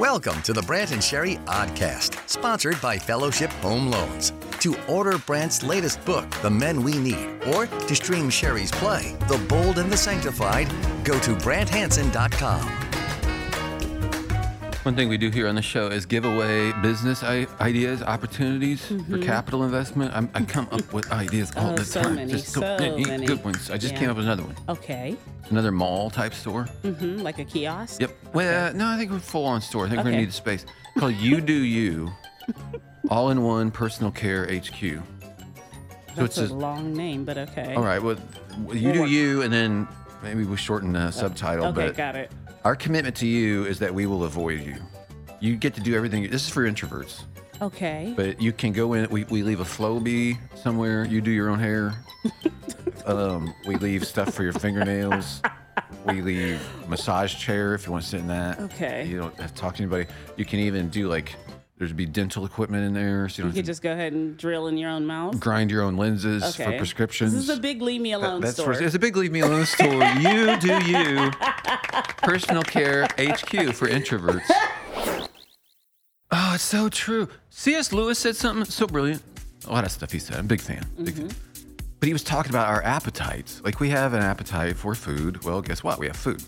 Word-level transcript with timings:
Welcome 0.00 0.40
to 0.44 0.54
the 0.54 0.62
Brant 0.62 0.92
and 0.92 1.04
Sherry 1.04 1.36
Oddcast, 1.44 2.26
sponsored 2.26 2.80
by 2.80 2.96
Fellowship 2.96 3.50
Home 3.60 3.88
Loans. 3.88 4.32
To 4.60 4.74
order 4.88 5.18
Brant's 5.18 5.62
latest 5.62 6.02
book, 6.06 6.26
The 6.40 6.48
Men 6.48 6.82
We 6.82 6.96
Need, 6.96 7.28
or 7.48 7.66
to 7.66 7.94
stream 7.94 8.30
Sherry's 8.30 8.70
play, 8.70 9.14
The 9.28 9.36
Bold 9.46 9.78
and 9.78 9.92
the 9.92 9.98
Sanctified, 9.98 10.70
go 11.04 11.18
to 11.18 11.32
BrantHanson.com. 11.36 12.89
One 14.82 14.96
thing 14.96 15.10
we 15.10 15.18
do 15.18 15.28
here 15.28 15.46
on 15.46 15.54
the 15.56 15.62
show 15.62 15.88
is 15.88 16.06
give 16.06 16.24
away 16.24 16.72
business 16.80 17.22
ideas, 17.22 18.00
opportunities 18.02 18.86
for 19.10 19.18
capital 19.18 19.64
investment. 19.64 20.14
I'm, 20.14 20.30
I 20.32 20.42
come 20.42 20.68
up 20.72 20.90
with 20.94 21.10
ideas 21.12 21.52
all 21.56 21.64
Mm-hmm. 21.64 21.72
Oh, 21.74 21.76
the 21.76 21.84
so 21.84 22.02
time. 22.02 22.14
many, 22.14 22.32
Just 22.32 22.48
so, 22.48 22.60
many, 22.60 23.04
many. 23.04 23.26
good 23.26 23.44
ones. 23.44 23.70
I 23.70 23.76
just 23.76 23.92
Yeah. 23.92 24.00
came 24.00 24.10
up 24.10 24.16
with 24.16 24.24
another 24.24 24.42
one. 24.42 24.56
Okay. 24.70 25.16
Another 25.50 25.70
mall 25.70 26.08
type 26.08 26.32
store. 26.32 26.66
Mm-hmm. 26.82 27.18
Like 27.18 27.38
a 27.38 27.44
kiosk? 27.44 28.00
Yep. 28.00 28.10
Well, 28.32 28.72
no, 28.72 28.86
I 28.86 28.96
think 28.96 29.10
we're 29.10 29.18
full 29.18 29.44
on 29.44 29.60
store. 29.60 29.84
I 29.84 29.88
think 29.90 29.98
we're 29.98 30.04
gonna 30.12 30.16
need 30.22 30.30
a 30.30 30.32
space 30.32 30.64
called 30.98 31.14
You 31.16 31.42
Do 31.42 31.52
You, 31.52 32.10
all 33.10 33.30
in 33.30 33.42
one 33.42 33.70
personal 33.70 34.10
care 34.10 34.46
HQ. 34.46 34.80
So 34.80 35.02
That's 36.16 36.38
it's 36.38 36.50
a 36.50 36.54
a, 36.54 36.56
long 36.56 36.94
name, 36.94 37.24
but 37.26 37.36
okay. 37.36 37.74
all 37.74 37.84
right. 37.84 38.02
Well, 38.02 38.16
you 38.72 38.84
We'll 38.84 38.92
do 38.94 39.00
work. 39.02 39.10
you, 39.10 39.42
and 39.42 39.52
then 39.52 39.86
maybe 40.22 40.44
we 40.44 40.56
shorten 40.56 40.92
the 40.94 41.10
subtitle. 41.10 41.66
Okay, 41.66 41.88
but 41.88 41.96
got 41.96 42.16
it. 42.16 42.32
Our 42.64 42.76
commitment 42.76 43.16
to 43.16 43.26
you 43.26 43.64
is 43.64 43.78
that 43.78 43.94
we 43.94 44.06
will 44.06 44.24
avoid 44.24 44.60
you. 44.60 44.76
You 45.40 45.56
get 45.56 45.74
to 45.74 45.80
do 45.80 45.96
everything. 45.96 46.28
This 46.30 46.46
is 46.46 46.50
for 46.50 46.70
introverts. 46.70 47.22
Okay. 47.62 48.12
But 48.14 48.40
you 48.40 48.52
can 48.52 48.72
go 48.72 48.92
in. 48.92 49.08
We, 49.08 49.24
we 49.24 49.42
leave 49.42 49.60
a 49.60 49.64
Flowbee 49.64 50.38
somewhere. 50.56 51.06
You 51.06 51.22
do 51.22 51.30
your 51.30 51.48
own 51.48 51.58
hair. 51.58 51.94
um, 53.06 53.54
we 53.66 53.76
leave 53.76 54.06
stuff 54.06 54.34
for 54.34 54.42
your 54.42 54.52
fingernails. 54.52 55.40
We 56.06 56.20
leave 56.20 56.60
massage 56.86 57.34
chair 57.36 57.74
if 57.74 57.86
you 57.86 57.92
want 57.92 58.04
to 58.04 58.10
sit 58.10 58.20
in 58.20 58.26
that. 58.28 58.60
Okay. 58.60 59.06
You 59.06 59.18
don't 59.18 59.34
have 59.36 59.54
to 59.54 59.60
talk 59.60 59.76
to 59.76 59.82
anybody. 59.82 60.06
You 60.36 60.44
can 60.44 60.58
even 60.60 60.90
do 60.90 61.08
like 61.08 61.36
there's 61.80 61.94
be 61.94 62.04
dental 62.04 62.44
equipment 62.44 62.84
in 62.84 62.92
there, 62.92 63.26
so 63.30 63.40
you 63.42 63.48
you 63.48 63.54
could 63.54 63.64
just 63.64 63.80
go 63.80 63.90
ahead 63.90 64.12
and 64.12 64.36
drill 64.36 64.66
in 64.68 64.76
your 64.76 64.90
own 64.90 65.06
mouth. 65.06 65.40
grind 65.40 65.70
your 65.70 65.82
own 65.82 65.96
lenses 65.96 66.42
Okay. 66.42 66.64
for 66.72 66.76
prescriptions. 66.76 67.32
This 67.32 67.44
is 67.48 67.48
a 67.48 67.58
big 67.58 67.80
leave 67.80 68.02
me 68.02 68.10
That- 68.10 68.18
alone 68.18 68.42
that's 68.42 68.52
store. 68.52 68.74
For, 68.74 68.82
it's 68.82 68.94
a 68.94 68.98
big 68.98 69.16
leave 69.16 69.32
me 69.32 69.40
alone 69.40 69.64
store. 69.64 70.04
you 70.20 70.58
do 70.58 70.78
you. 70.84 71.30
Personal 72.22 72.62
care 72.62 73.04
HQ 73.18 73.72
for 73.74 73.88
introverts. 73.88 74.42
Oh, 76.30 76.52
it's 76.54 76.62
so 76.62 76.90
true. 76.90 77.28
C.S. 77.48 77.94
Lewis 77.94 78.18
said 78.18 78.36
something 78.36 78.66
so 78.66 78.86
brilliant. 78.86 79.22
A 79.66 79.72
lot 79.72 79.84
of 79.84 79.90
stuff 79.90 80.12
he 80.12 80.18
said. 80.18 80.36
I'm 80.36 80.44
a 80.44 80.48
big 80.48 80.60
fan. 80.60 80.84
Big 81.02 81.14
fan. 81.14 81.28
Mm-hmm. 81.28 81.36
But 81.98 82.06
he 82.06 82.12
was 82.12 82.22
talking 82.22 82.50
about 82.50 82.68
our 82.68 82.82
appetites. 82.82 83.62
Like 83.64 83.80
we 83.80 83.88
have 83.88 84.12
an 84.12 84.20
appetite 84.22 84.76
for 84.76 84.94
food. 84.94 85.44
Well, 85.44 85.62
guess 85.62 85.82
what? 85.82 85.98
We 85.98 86.08
have 86.08 86.16
food. 86.16 86.42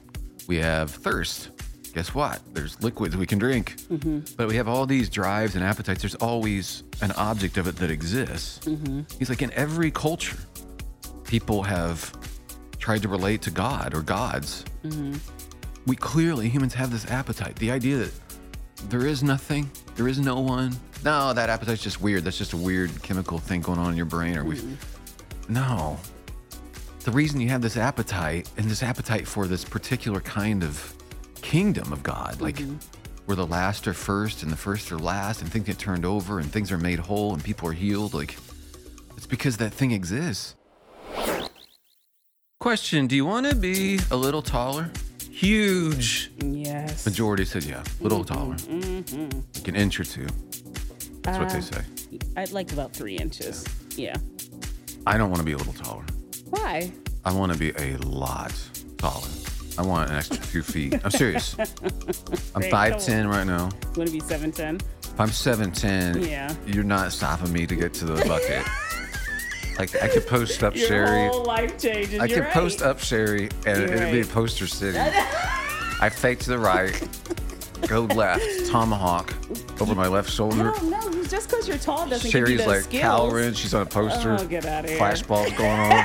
We 0.46 0.56
have 0.58 0.90
thirst. 0.90 1.48
Guess 1.94 2.14
what? 2.14 2.40
There's 2.54 2.82
liquids 2.82 3.16
we 3.16 3.26
can 3.26 3.38
drink. 3.38 3.76
Mm-hmm. 3.88 4.34
But 4.36 4.48
we 4.48 4.56
have 4.56 4.66
all 4.66 4.86
these 4.86 5.10
drives 5.10 5.54
and 5.54 5.64
appetites. 5.64 6.00
There's 6.00 6.14
always 6.14 6.84
an 7.02 7.12
object 7.12 7.58
of 7.58 7.66
it 7.66 7.76
that 7.76 7.90
exists. 7.90 8.60
Mm-hmm. 8.60 9.02
He's 9.18 9.28
like, 9.28 9.42
in 9.42 9.52
every 9.52 9.90
culture, 9.90 10.38
people 11.24 11.62
have 11.62 12.10
tried 12.78 13.02
to 13.02 13.08
relate 13.08 13.42
to 13.42 13.50
God 13.50 13.94
or 13.94 14.00
gods. 14.00 14.64
Mm-hmm. 14.84 15.16
We 15.86 15.96
clearly, 15.96 16.48
humans 16.48 16.72
have 16.74 16.90
this 16.90 17.10
appetite. 17.10 17.56
The 17.56 17.70
idea 17.70 17.98
that 17.98 18.12
there 18.88 19.06
is 19.06 19.22
nothing, 19.22 19.70
there 19.96 20.08
is 20.08 20.18
no 20.18 20.40
one. 20.40 20.74
No, 21.04 21.32
that 21.34 21.50
appetite's 21.50 21.82
just 21.82 22.00
weird. 22.00 22.24
That's 22.24 22.38
just 22.38 22.54
a 22.54 22.56
weird 22.56 23.02
chemical 23.02 23.38
thing 23.38 23.60
going 23.60 23.78
on 23.78 23.90
in 23.90 23.96
your 23.96 24.06
brain. 24.06 24.38
Or 24.38 24.44
we, 24.44 24.60
no. 25.48 25.98
The 27.00 27.10
reason 27.10 27.40
you 27.40 27.48
have 27.48 27.60
this 27.60 27.76
appetite 27.76 28.48
and 28.56 28.70
this 28.70 28.82
appetite 28.82 29.26
for 29.26 29.46
this 29.46 29.64
particular 29.64 30.20
kind 30.20 30.62
of 30.62 30.94
kingdom 31.52 31.92
of 31.92 32.02
God, 32.02 32.40
like 32.40 32.58
where 33.26 33.36
the 33.36 33.46
last 33.46 33.86
are 33.86 33.92
first 33.92 34.42
and 34.42 34.50
the 34.50 34.56
first 34.56 34.90
are 34.90 34.98
last, 34.98 35.42
and 35.42 35.52
things 35.52 35.66
get 35.66 35.78
turned 35.78 36.06
over 36.06 36.38
and 36.38 36.50
things 36.50 36.72
are 36.72 36.78
made 36.78 36.98
whole 36.98 37.34
and 37.34 37.44
people 37.44 37.68
are 37.68 37.74
healed, 37.74 38.14
like 38.14 38.38
it's 39.18 39.26
because 39.26 39.58
that 39.58 39.70
thing 39.70 39.90
exists. 39.92 40.54
Question 42.58 43.06
Do 43.06 43.14
you 43.16 43.26
want 43.26 43.50
to 43.50 43.54
be 43.54 43.98
a 44.10 44.16
little 44.16 44.40
taller? 44.40 44.90
Huge. 45.30 46.30
yes. 46.40 47.04
Majority 47.04 47.44
said 47.44 47.64
yeah, 47.64 47.82
a 48.00 48.02
little 48.02 48.24
taller. 48.24 48.54
Mm-hmm. 48.54 49.40
Like 49.54 49.68
an 49.68 49.76
inch 49.76 50.00
or 50.00 50.04
two. 50.04 50.26
That's 51.22 51.38
what 51.38 51.50
they 51.50 51.58
Uh, 51.58 51.60
say. 51.60 51.82
I'd 52.38 52.52
like 52.52 52.72
about 52.72 52.92
three 52.94 53.16
inches. 53.16 53.64
Yeah. 53.96 54.16
I 55.06 55.18
don't 55.18 55.28
want 55.28 55.40
to 55.40 55.44
be 55.44 55.52
a 55.52 55.56
little 55.58 55.74
taller. 55.74 56.04
Why? 56.48 56.90
I 57.26 57.32
want 57.34 57.52
to 57.52 57.58
be 57.58 57.70
a 57.72 57.98
lot 57.98 58.54
taller. 58.96 59.28
I 59.78 59.82
want 59.82 60.10
an 60.10 60.16
extra 60.16 60.36
few 60.36 60.62
feet. 60.62 61.00
I'm 61.04 61.10
serious. 61.10 61.56
I'm 61.58 62.60
Great. 62.60 62.72
5'10 62.72 63.28
right 63.28 63.44
now. 63.46 63.70
You 63.94 63.98
want 63.98 64.08
to 64.08 64.12
be 64.12 64.20
7'10? 64.20 64.82
If 65.04 65.20
I'm 65.20 65.28
7'10, 65.30 66.28
Yeah. 66.28 66.54
you're 66.66 66.84
not 66.84 67.12
stopping 67.12 67.52
me 67.52 67.66
to 67.66 67.74
get 67.76 67.94
to 67.94 68.04
the 68.04 68.14
bucket. 68.26 68.64
like, 69.78 70.02
I 70.02 70.08
could 70.08 70.26
post 70.26 70.62
up 70.62 70.74
Your 70.76 70.88
Sherry. 70.88 71.28
whole 71.28 71.44
life 71.44 71.78
changes. 71.80 72.20
I 72.20 72.26
You're 72.26 72.42
could 72.44 72.52
post 72.52 72.80
right. 72.80 72.90
up 72.90 72.98
Sherry 73.00 73.48
and 73.66 73.78
You're 73.78 73.92
it'd 73.94 74.12
be 74.12 74.22
right. 74.22 74.30
poster 74.30 74.66
city. 74.66 74.98
I 76.00 76.08
fake 76.10 76.40
to 76.40 76.50
the 76.50 76.58
right, 76.58 76.92
go 77.86 78.02
left, 78.02 78.44
tomahawk 78.70 79.32
over 79.80 79.94
my 79.94 80.08
left 80.08 80.28
shoulder. 80.30 80.72
No, 80.82 81.00
no, 81.00 81.24
just 81.24 81.48
because 81.48 81.68
you're 81.68 81.78
tall 81.78 82.08
doesn't 82.08 82.30
give 82.30 82.40
you 82.48 82.56
Sherry's 82.58 82.64
the 82.64 82.68
like 82.68 82.80
skills. 82.82 83.02
cowering. 83.02 83.54
She's 83.54 83.72
on 83.72 83.82
a 83.82 83.86
poster. 83.86 84.36
Oh, 84.38 84.44
get 84.46 84.66
outta 84.66 84.88
here. 84.88 84.98
Flashballs 84.98 85.56
going 85.56 85.80
on. 85.80 86.04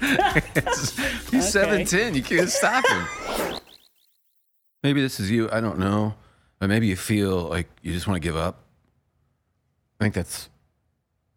He's 1.30 1.48
seven 1.48 1.84
ten. 1.84 2.14
You 2.14 2.22
can't 2.22 2.48
stop 2.48 2.86
him. 2.86 3.60
Maybe 4.82 5.00
this 5.00 5.18
is 5.20 5.30
you. 5.30 5.50
I 5.50 5.60
don't 5.60 5.78
know. 5.78 6.14
But 6.58 6.68
maybe 6.68 6.86
you 6.86 6.96
feel 6.96 7.42
like 7.42 7.68
you 7.82 7.92
just 7.92 8.06
want 8.06 8.16
to 8.16 8.26
give 8.26 8.36
up. 8.36 8.62
I 10.00 10.04
think 10.04 10.14
that's 10.14 10.48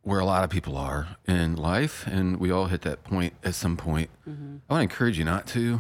where 0.02 0.20
a 0.20 0.26
lot 0.26 0.44
of 0.44 0.50
people 0.50 0.78
are 0.78 1.18
in 1.28 1.56
life, 1.56 2.08
and 2.08 2.40
we 2.40 2.52
all 2.52 2.66
hit 2.66 2.82
that 2.82 3.04
point 3.04 3.34
at 3.44 3.56
some 3.56 3.76
point. 3.76 4.10
Mm-hmm. 4.28 4.58
I 4.70 4.74
want 4.74 4.80
to 4.80 4.84
encourage 4.84 5.18
you 5.18 5.26
not 5.26 5.46
to 5.48 5.80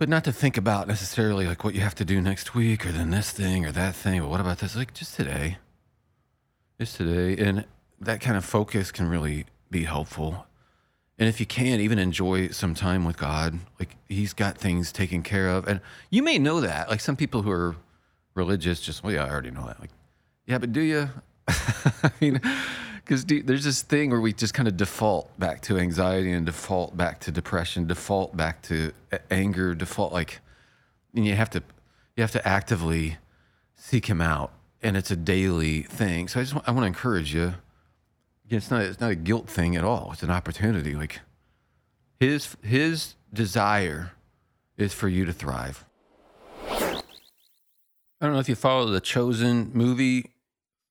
but 0.00 0.08
not 0.08 0.24
to 0.24 0.32
think 0.32 0.56
about 0.56 0.88
necessarily 0.88 1.46
like 1.46 1.62
what 1.62 1.74
you 1.74 1.82
have 1.82 1.94
to 1.94 2.06
do 2.06 2.22
next 2.22 2.54
week 2.54 2.86
or 2.86 2.90
then 2.90 3.10
this 3.10 3.30
thing 3.30 3.66
or 3.66 3.70
that 3.70 3.94
thing 3.94 4.18
But 4.22 4.30
what 4.30 4.40
about 4.40 4.58
this 4.58 4.74
like 4.74 4.94
just 4.94 5.14
today 5.14 5.58
just 6.80 6.96
today 6.96 7.40
and 7.40 7.66
that 8.00 8.22
kind 8.22 8.38
of 8.38 8.44
focus 8.44 8.90
can 8.90 9.06
really 9.06 9.44
be 9.70 9.84
helpful 9.84 10.46
and 11.20 11.28
if 11.28 11.38
you 11.38 11.46
can 11.46 11.78
even 11.78 12.00
enjoy 12.00 12.48
some 12.48 12.74
time 12.74 13.04
with 13.04 13.16
god 13.16 13.58
like 13.78 13.94
he's 14.08 14.32
got 14.32 14.58
things 14.58 14.90
taken 14.90 15.22
care 15.22 15.48
of. 15.48 15.68
And 15.68 15.80
you 16.10 16.22
may 16.22 16.38
know 16.38 16.60
that 16.60 16.88
like 16.88 17.00
some 17.00 17.14
people 17.14 17.42
who 17.42 17.50
are 17.50 17.76
religious 18.34 18.80
just 18.80 19.04
well 19.04 19.12
yeah 19.12 19.24
i 19.24 19.30
already 19.30 19.50
know 19.50 19.66
that 19.66 19.78
like 19.80 19.90
yeah 20.46 20.58
but 20.58 20.72
do 20.72 20.80
you 20.90 21.08
i 21.48 22.10
mean 22.20 22.40
because 23.04 23.24
there's 23.24 23.64
this 23.64 23.82
thing 23.82 24.10
where 24.10 24.20
we 24.20 24.32
just 24.32 24.54
kind 24.54 24.66
of 24.66 24.76
default 24.76 25.36
back 25.38 25.60
to 25.62 25.78
anxiety 25.78 26.32
and 26.32 26.46
default 26.46 26.96
back 26.96 27.20
to 27.20 27.30
depression 27.30 27.86
default 27.86 28.36
back 28.36 28.62
to 28.62 28.92
anger 29.30 29.74
default 29.74 30.12
like 30.12 30.40
and 31.14 31.26
you 31.26 31.34
have 31.34 31.50
to 31.50 31.62
you 32.16 32.22
have 32.22 32.32
to 32.32 32.46
actively 32.46 33.16
seek 33.76 34.06
him 34.06 34.20
out. 34.20 34.52
And 34.82 34.96
it's 34.96 35.10
a 35.10 35.16
daily 35.16 35.82
thing. 35.82 36.28
So 36.28 36.40
i 36.40 36.42
just 36.42 36.54
i 36.66 36.70
want 36.70 36.82
to 36.82 36.86
encourage 36.86 37.34
you 37.34 37.54
Yeah, 38.50 38.56
it's 38.56 38.70
not 38.70 38.82
it's 38.82 39.00
not 39.00 39.12
a 39.12 39.16
guilt 39.16 39.48
thing 39.48 39.76
at 39.76 39.84
all. 39.84 40.10
It's 40.12 40.24
an 40.24 40.30
opportunity. 40.30 40.96
Like 40.96 41.20
his 42.18 42.56
his 42.62 43.14
desire 43.32 44.10
is 44.76 44.92
for 44.92 45.08
you 45.08 45.24
to 45.24 45.32
thrive. 45.32 45.84
I 46.68 47.02
don't 48.20 48.32
know 48.32 48.40
if 48.40 48.48
you 48.48 48.56
follow 48.56 48.86
the 48.86 49.00
chosen 49.00 49.70
movie 49.72 50.32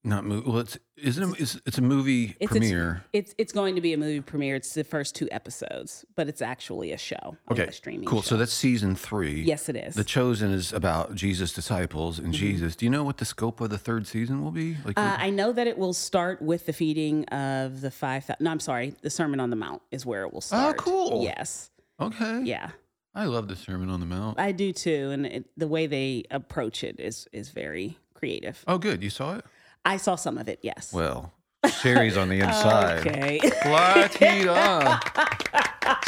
not 0.04 0.24
movie 0.24 0.50
well 0.50 0.60
it's 0.60 0.78
isn't 0.96 1.32
it, 1.32 1.42
it's, 1.42 1.62
it's 1.66 1.78
a 1.78 1.82
movie 1.82 2.36
It's 2.40 2.52
premiere 2.52 3.04
A, 3.14 3.18
it's 3.18 3.36
it's 3.38 3.52
going 3.52 3.76
to 3.76 3.82
be 3.82 3.94
a 3.94 3.98
movie 3.98 4.22
premiere. 4.22 4.56
It's 4.56 4.74
the 4.74 4.84
first 4.84 5.16
two 5.16 5.28
episodes, 5.32 6.06
but 6.16 6.28
it's 6.30 6.42
actually 6.42 6.94
a 6.94 6.98
show. 6.98 7.36
okay 7.52 7.64
a 7.64 7.72
streaming. 7.72 8.06
cool 8.06 8.22
so 8.22 8.38
that's 8.38 8.54
season 8.54 8.96
three 8.96 9.42
yes, 9.42 9.68
it 9.68 9.76
is. 9.76 9.96
The 9.96 10.04
Chosen 10.04 10.52
is 10.52 10.72
about 10.72 11.16
Jesus' 11.16 11.54
disciples 11.54 12.20
and 12.20 12.34
Jesus. 12.34 12.76
Do 12.76 12.86
you 12.86 12.90
know 12.90 13.04
what 13.04 13.18
the 13.18 13.26
scope 13.26 13.60
of 13.62 13.70
the 13.70 13.78
third 13.78 14.08
season 14.08 14.42
will 14.42 14.52
be? 14.52 14.78
Like, 14.86 14.98
uh, 14.98 15.18
I 15.20 15.30
know 15.30 15.52
that 15.52 15.68
it 15.68 15.78
will 15.78 15.94
start 15.94 16.42
with 16.42 16.66
the 16.66 16.74
feeding 16.74 17.26
of 17.26 17.82
the 17.82 17.92
five. 17.92 18.30
No, 18.40 18.52
I'm 18.52 18.60
sorry. 18.60 18.96
The 19.02 19.10
Sermon 19.10 19.40
on 19.40 19.50
the 19.50 19.56
Mount 19.56 19.82
is 19.92 20.06
where 20.06 20.24
it 20.24 20.34
will 20.34 20.42
start. 20.42 20.76
Oh, 20.80 20.82
cool. 20.82 21.24
Yes. 21.24 21.72
okay. 22.00 22.42
Yeah, 22.44 22.72
I 23.14 23.26
love 23.26 23.48
the 23.48 23.56
Sermon 23.56 23.90
on 23.90 24.00
the 24.00 24.06
Mount. 24.06 24.40
I 24.40 24.52
do 24.52 24.72
too, 24.72 25.12
and 25.12 25.26
it, 25.26 25.46
the 25.58 25.68
way 25.68 25.88
they 25.88 26.24
approach 26.32 26.84
it 26.84 27.00
is 27.00 27.28
is 27.34 27.50
very 27.50 27.98
creative. 28.14 28.64
Oh, 28.68 28.78
good. 28.78 29.04
You 29.04 29.10
saw 29.10 29.36
it? 29.36 29.46
I 29.86 29.98
saw 29.98 30.16
some 30.16 30.38
of 30.38 30.48
it. 30.48 30.60
Yes. 30.62 30.94
Well, 30.94 31.34
Sherry's 31.82 32.18
on 32.18 32.30
the 32.30 32.40
inside. 32.42 33.08
Okay. 33.08 33.40
La-ti-da. 33.66 35.00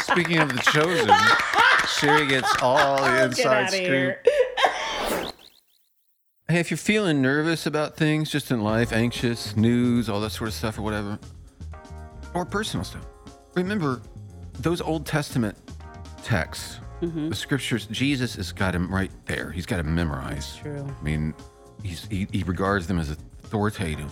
Speaking 0.00 0.38
of 0.38 0.48
the 0.48 0.60
Chosen, 0.60 1.10
Sherry 1.98 2.26
gets 2.26 2.54
all 2.62 3.02
the 3.02 3.24
inside 3.24 3.70
scoop. 3.70 4.16
Hey, 6.48 6.60
if 6.60 6.70
you're 6.70 6.78
feeling 6.78 7.22
nervous 7.22 7.66
about 7.66 7.96
things 7.96 8.30
just 8.30 8.50
in 8.50 8.62
life, 8.62 8.92
anxious, 8.92 9.56
news, 9.56 10.08
all 10.08 10.20
that 10.20 10.30
sort 10.30 10.48
of 10.48 10.54
stuff 10.54 10.78
or 10.78 10.82
whatever, 10.82 11.18
or 12.34 12.44
personal 12.44 12.84
stuff, 12.84 13.06
remember 13.54 14.02
those 14.60 14.80
Old 14.80 15.06
Testament 15.06 15.56
texts 16.22 16.78
mm-hmm. 17.00 17.30
The 17.30 17.34
scriptures, 17.34 17.86
Jesus 17.86 18.36
has 18.36 18.52
got 18.52 18.74
him 18.74 18.92
right 18.92 19.10
there. 19.26 19.50
He's 19.50 19.66
got 19.66 19.80
him 19.80 19.94
memorized. 19.94 20.58
True. 20.58 20.86
I 20.88 21.02
mean, 21.02 21.34
he's, 21.82 22.06
he, 22.06 22.26
he 22.30 22.42
regards 22.42 22.86
them 22.86 22.98
as 22.98 23.16
authoritative. 23.52 24.10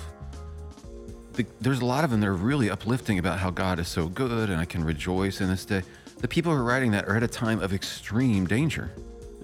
The, 1.32 1.46
there's 1.62 1.80
a 1.80 1.84
lot 1.86 2.04
of 2.04 2.10
them 2.10 2.20
that 2.20 2.26
are 2.26 2.34
really 2.34 2.68
uplifting 2.68 3.18
about 3.18 3.38
how 3.38 3.48
God 3.48 3.78
is 3.78 3.88
so 3.88 4.06
good 4.06 4.50
and 4.50 4.60
I 4.60 4.66
can 4.66 4.84
rejoice 4.84 5.40
in 5.40 5.48
this 5.48 5.64
day. 5.64 5.82
The 6.18 6.28
people 6.28 6.52
who 6.52 6.58
are 6.58 6.64
writing 6.64 6.90
that 6.90 7.08
are 7.08 7.16
at 7.16 7.22
a 7.22 7.28
time 7.28 7.62
of 7.62 7.72
extreme 7.72 8.46
danger. 8.46 8.92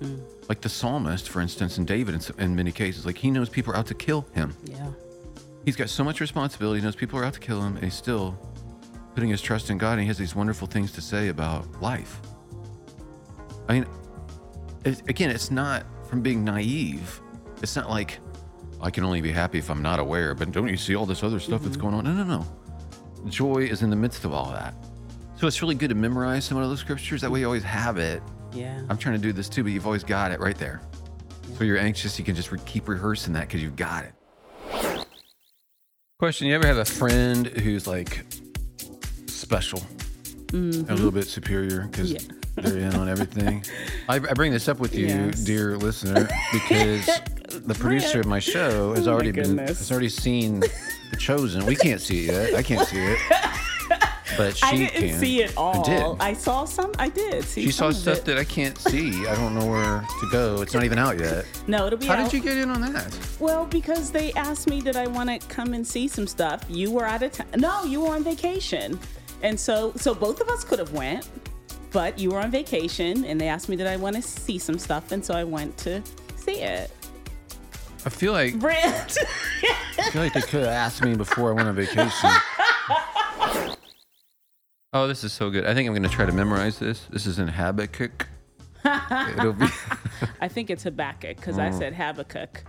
Mm. 0.00 0.20
Like 0.50 0.60
the 0.60 0.69
psalmist, 0.69 1.31
for 1.31 1.40
instance, 1.40 1.78
and 1.78 1.87
David 1.87 2.14
in, 2.14 2.44
in 2.44 2.54
many 2.54 2.72
cases, 2.72 3.06
like 3.06 3.16
he 3.16 3.31
knows 3.31 3.48
people 3.48 3.72
are 3.72 3.76
out 3.76 3.87
to 3.87 3.94
kill 3.94 4.26
him. 4.34 4.54
Yeah. 4.64 4.90
He's 5.64 5.76
got 5.76 5.88
so 5.88 6.04
much 6.04 6.20
responsibility. 6.20 6.81
He 6.81 6.84
knows 6.84 6.94
people 6.94 7.19
are 7.19 7.25
out 7.25 7.32
to 7.32 7.40
kill 7.40 7.62
him, 7.62 7.76
and 7.76 7.84
he's 7.84 7.94
still 7.94 8.38
putting 9.14 9.31
his 9.31 9.40
trust 9.40 9.70
in 9.70 9.78
God. 9.78 9.93
And 9.93 10.02
he 10.02 10.06
has 10.08 10.19
these 10.19 10.37
wonderful 10.37 10.66
things 10.66 10.93
to 10.93 11.00
say 11.00 11.28
about 11.28 11.81
life. 11.81 12.20
I 13.66 13.72
mean, 13.72 13.87
it, 14.84 15.00
again, 15.08 15.31
it's 15.31 15.50
not 15.50 15.87
from 16.06 16.20
being 16.20 16.44
naive. 16.44 17.22
It's 17.62 17.75
not 17.75 17.88
like 17.88 18.19
I 18.86 18.90
can 18.90 19.02
only 19.02 19.20
be 19.20 19.32
happy 19.32 19.58
if 19.58 19.68
I'm 19.68 19.82
not 19.82 19.98
aware. 19.98 20.32
But 20.32 20.52
don't 20.52 20.68
you 20.68 20.76
see 20.76 20.94
all 20.94 21.06
this 21.06 21.24
other 21.24 21.40
stuff 21.40 21.62
that's 21.62 21.76
going 21.76 21.92
on? 21.92 22.04
No, 22.04 22.12
no, 22.12 22.22
no. 22.22 22.46
Joy 23.28 23.64
is 23.64 23.82
in 23.82 23.90
the 23.90 23.96
midst 23.96 24.24
of 24.24 24.32
all 24.32 24.52
that. 24.52 24.74
So 25.38 25.48
it's 25.48 25.60
really 25.60 25.74
good 25.74 25.88
to 25.88 25.96
memorize 25.96 26.44
some 26.44 26.56
of 26.56 26.68
those 26.68 26.78
scriptures. 26.78 27.20
That 27.22 27.30
way, 27.32 27.40
you 27.40 27.46
always 27.46 27.64
have 27.64 27.98
it. 27.98 28.22
Yeah. 28.52 28.80
I'm 28.88 28.96
trying 28.96 29.16
to 29.16 29.20
do 29.20 29.32
this 29.32 29.48
too, 29.48 29.64
but 29.64 29.72
you've 29.72 29.86
always 29.86 30.04
got 30.04 30.30
it 30.30 30.38
right 30.38 30.56
there. 30.56 30.80
So 31.58 31.64
you're 31.64 31.78
anxious, 31.78 32.16
you 32.16 32.24
can 32.24 32.36
just 32.36 32.52
re- 32.52 32.60
keep 32.64 32.86
rehearsing 32.86 33.32
that 33.32 33.48
because 33.48 33.60
you've 33.60 33.74
got 33.74 34.04
it. 34.04 35.06
Question: 36.20 36.46
You 36.46 36.54
ever 36.54 36.66
have 36.66 36.78
a 36.78 36.84
friend 36.84 37.46
who's 37.48 37.88
like 37.88 38.24
special, 39.26 39.80
a 39.80 40.52
mm-hmm. 40.52 40.94
little 40.94 41.10
bit 41.10 41.26
superior 41.26 41.88
because 41.90 42.12
Yeah. 42.12 42.20
they're 42.54 42.78
in 42.78 42.94
on 42.94 43.08
everything? 43.08 43.64
I, 44.08 44.14
I 44.14 44.34
bring 44.34 44.52
this 44.52 44.68
up 44.68 44.78
with 44.78 44.94
you, 44.94 45.06
Yes. 45.08 45.40
dear 45.40 45.76
listener, 45.76 46.28
because 46.52 47.08
the 47.64 47.75
producer 47.75 48.20
of 48.20 48.26
my 48.26 48.38
show 48.38 48.91
oh 48.91 48.94
has 48.94 49.06
Oh 49.08 49.12
already 49.12 49.32
been 49.32 49.58
has 49.58 49.91
already 49.91 50.08
seen 50.08 50.61
The 50.61 51.17
Chosen. 51.19 51.64
We 51.67 51.76
can't 51.76 52.00
see 52.00 52.29
it 52.29 52.32
yet. 52.32 52.55
I 52.55 52.62
can't 52.62 52.87
see 52.88 52.99
it, 52.99 53.19
but 54.37 54.56
she 54.56 54.67
I 54.67 54.76
didn't 54.76 54.91
can. 55.11 55.19
see 55.19 55.43
it 55.43 55.56
all. 55.56 55.82
did. 55.85 56.03
I 56.20 56.32
saw 56.32 56.64
some. 56.64 56.93
I 56.99 57.08
did 57.08 57.44
see. 57.44 57.62
She 57.64 57.70
saw 57.73 57.91
stuff 57.91 58.25
that 58.25 58.38
I 58.38 58.44
can't 58.44 58.76
see. 58.79 59.26
I 59.26 59.35
don't 59.37 59.55
know 59.55 59.67
where 59.67 60.00
to 60.20 60.29
go. 60.31 60.61
It's 60.62 60.75
not 60.75 60.85
even 60.85 60.99
out 60.99 61.19
yet. 61.19 61.44
No, 61.67 61.87
it'll 61.87 61.99
be 61.99 62.06
How 62.06 62.14
out. 62.14 62.25
did 62.31 62.32
you 62.32 62.41
get 62.43 62.56
in 62.56 62.70
on 62.70 62.81
that? 62.93 63.17
Well, 63.38 63.67
because 63.67 64.11
they 64.11 64.32
asked 64.32 64.69
me, 64.69 64.81
did 64.81 64.97
I 64.97 65.06
want 65.06 65.31
to 65.31 65.38
come 65.49 65.73
and 65.75 65.87
see 65.87 66.08
some 66.08 66.26
stuff? 66.26 66.64
You 66.69 66.91
were 66.91 67.05
out 67.06 67.23
of 67.23 67.32
town. 67.32 67.47
No, 67.56 67.85
you 67.85 68.00
were 68.03 68.11
on 68.11 68.25
vacation, 68.25 68.99
and 69.43 69.58
so 69.58 69.93
so 69.97 70.14
both 70.14 70.41
of 70.41 70.49
us 70.49 70.64
could 70.64 70.79
have 70.81 70.93
went, 70.93 71.29
but 71.93 72.19
you 72.19 72.31
were 72.31 72.41
on 72.41 72.50
vacation, 72.50 73.25
and 73.25 73.41
they 73.41 73.49
asked 73.49 73.69
me, 73.69 73.76
did 73.76 73.87
I 73.87 73.97
want 73.97 74.17
to 74.17 74.23
see 74.23 74.58
some 74.58 74.79
stuff, 74.79 75.12
and 75.12 75.25
so 75.25 75.35
I 75.35 75.44
went 75.44 75.76
to 75.79 76.03
see 76.37 76.61
it. 76.62 76.91
I 78.06 78.08
feel 78.08 78.32
like 78.32 78.58
Brant. 78.58 79.19
I 79.99 80.11
feel 80.12 80.23
like 80.23 80.32
they 80.32 80.41
could 80.41 80.61
have 80.61 80.69
asked 80.70 81.03
me 81.05 81.14
before 81.17 81.50
I 81.50 81.55
went 81.55 81.69
on 81.69 81.75
vacation. 81.75 82.31
Oh, 84.93 85.08
this 85.08 85.25
is 85.25 85.32
so 85.32 85.50
good. 85.50 85.67
I 85.67 85.75
think 85.75 85.88
I'm 85.88 85.93
going 85.93 86.08
to 86.08 86.08
try 86.08 86.25
to 86.25 86.32
memorize 86.32 86.79
this. 86.79 87.00
This 87.11 87.26
is 87.26 87.38
in 87.41 87.49
Habakkuk. 87.49 88.29
It'll 88.85 89.53
be. 89.53 89.67
I 90.41 90.47
think 90.49 90.70
it's 90.70 90.85
Habakkuk 90.85 91.37
because 91.37 91.58
I 91.58 91.70
said 91.70 91.93
Habakkuk. 91.94 92.62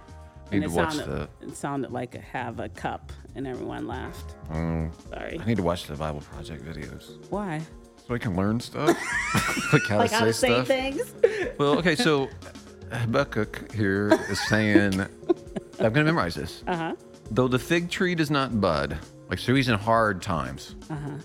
Need 0.51 0.55
And 0.55 0.63
it 0.63 0.67
to 0.69 0.73
watch 0.73 0.95
sounded, 0.95 1.27
it 1.41 1.55
sounded 1.55 1.91
like 1.91 2.15
a 2.15 2.19
have 2.19 2.59
a 2.59 2.69
cup, 2.69 3.11
and 3.35 3.45
everyone 3.45 3.85
laughed. 3.85 4.33
Mm, 4.49 4.91
Sorry. 5.09 5.39
I 5.39 5.45
need 5.45 5.57
to 5.57 5.63
watch 5.63 5.85
the 5.87 5.95
Bible 5.95 6.21
Project 6.21 6.63
videos 6.65 7.17
Why? 7.29 7.61
so 8.07 8.15
I 8.15 8.17
can 8.17 8.33
learn 8.37 8.61
stuff, 8.61 8.87
like 9.73 9.83
how 9.87 9.97
Like 9.97 10.09
to 10.11 10.15
how 10.15 10.21
say 10.21 10.25
to 10.25 10.33
say 10.33 10.47
stuff. 10.47 10.67
things? 10.67 11.13
Well, 11.59 11.77
okay, 11.79 11.95
so 11.97 12.29
Habakkuk 12.93 13.73
here 13.73 14.07
is 14.29 14.39
saying, 14.47 15.05
I'm 15.79 15.93
going 15.93 16.05
to 16.05 16.11
memorize 16.11 16.35
this. 16.35 16.63
Uh 16.67 16.75
huh. 16.75 16.95
Though 17.31 17.47
the 17.47 17.59
fig 17.59 17.89
tree 17.89 18.15
does 18.15 18.31
not 18.31 18.59
bud, 18.59 18.97
like 19.29 19.39
so 19.39 19.53
he's 19.53 19.67
in 19.67 19.77
hard 19.77 20.21
times. 20.21 20.75
Uh 20.89 20.95
huh. 20.95 21.17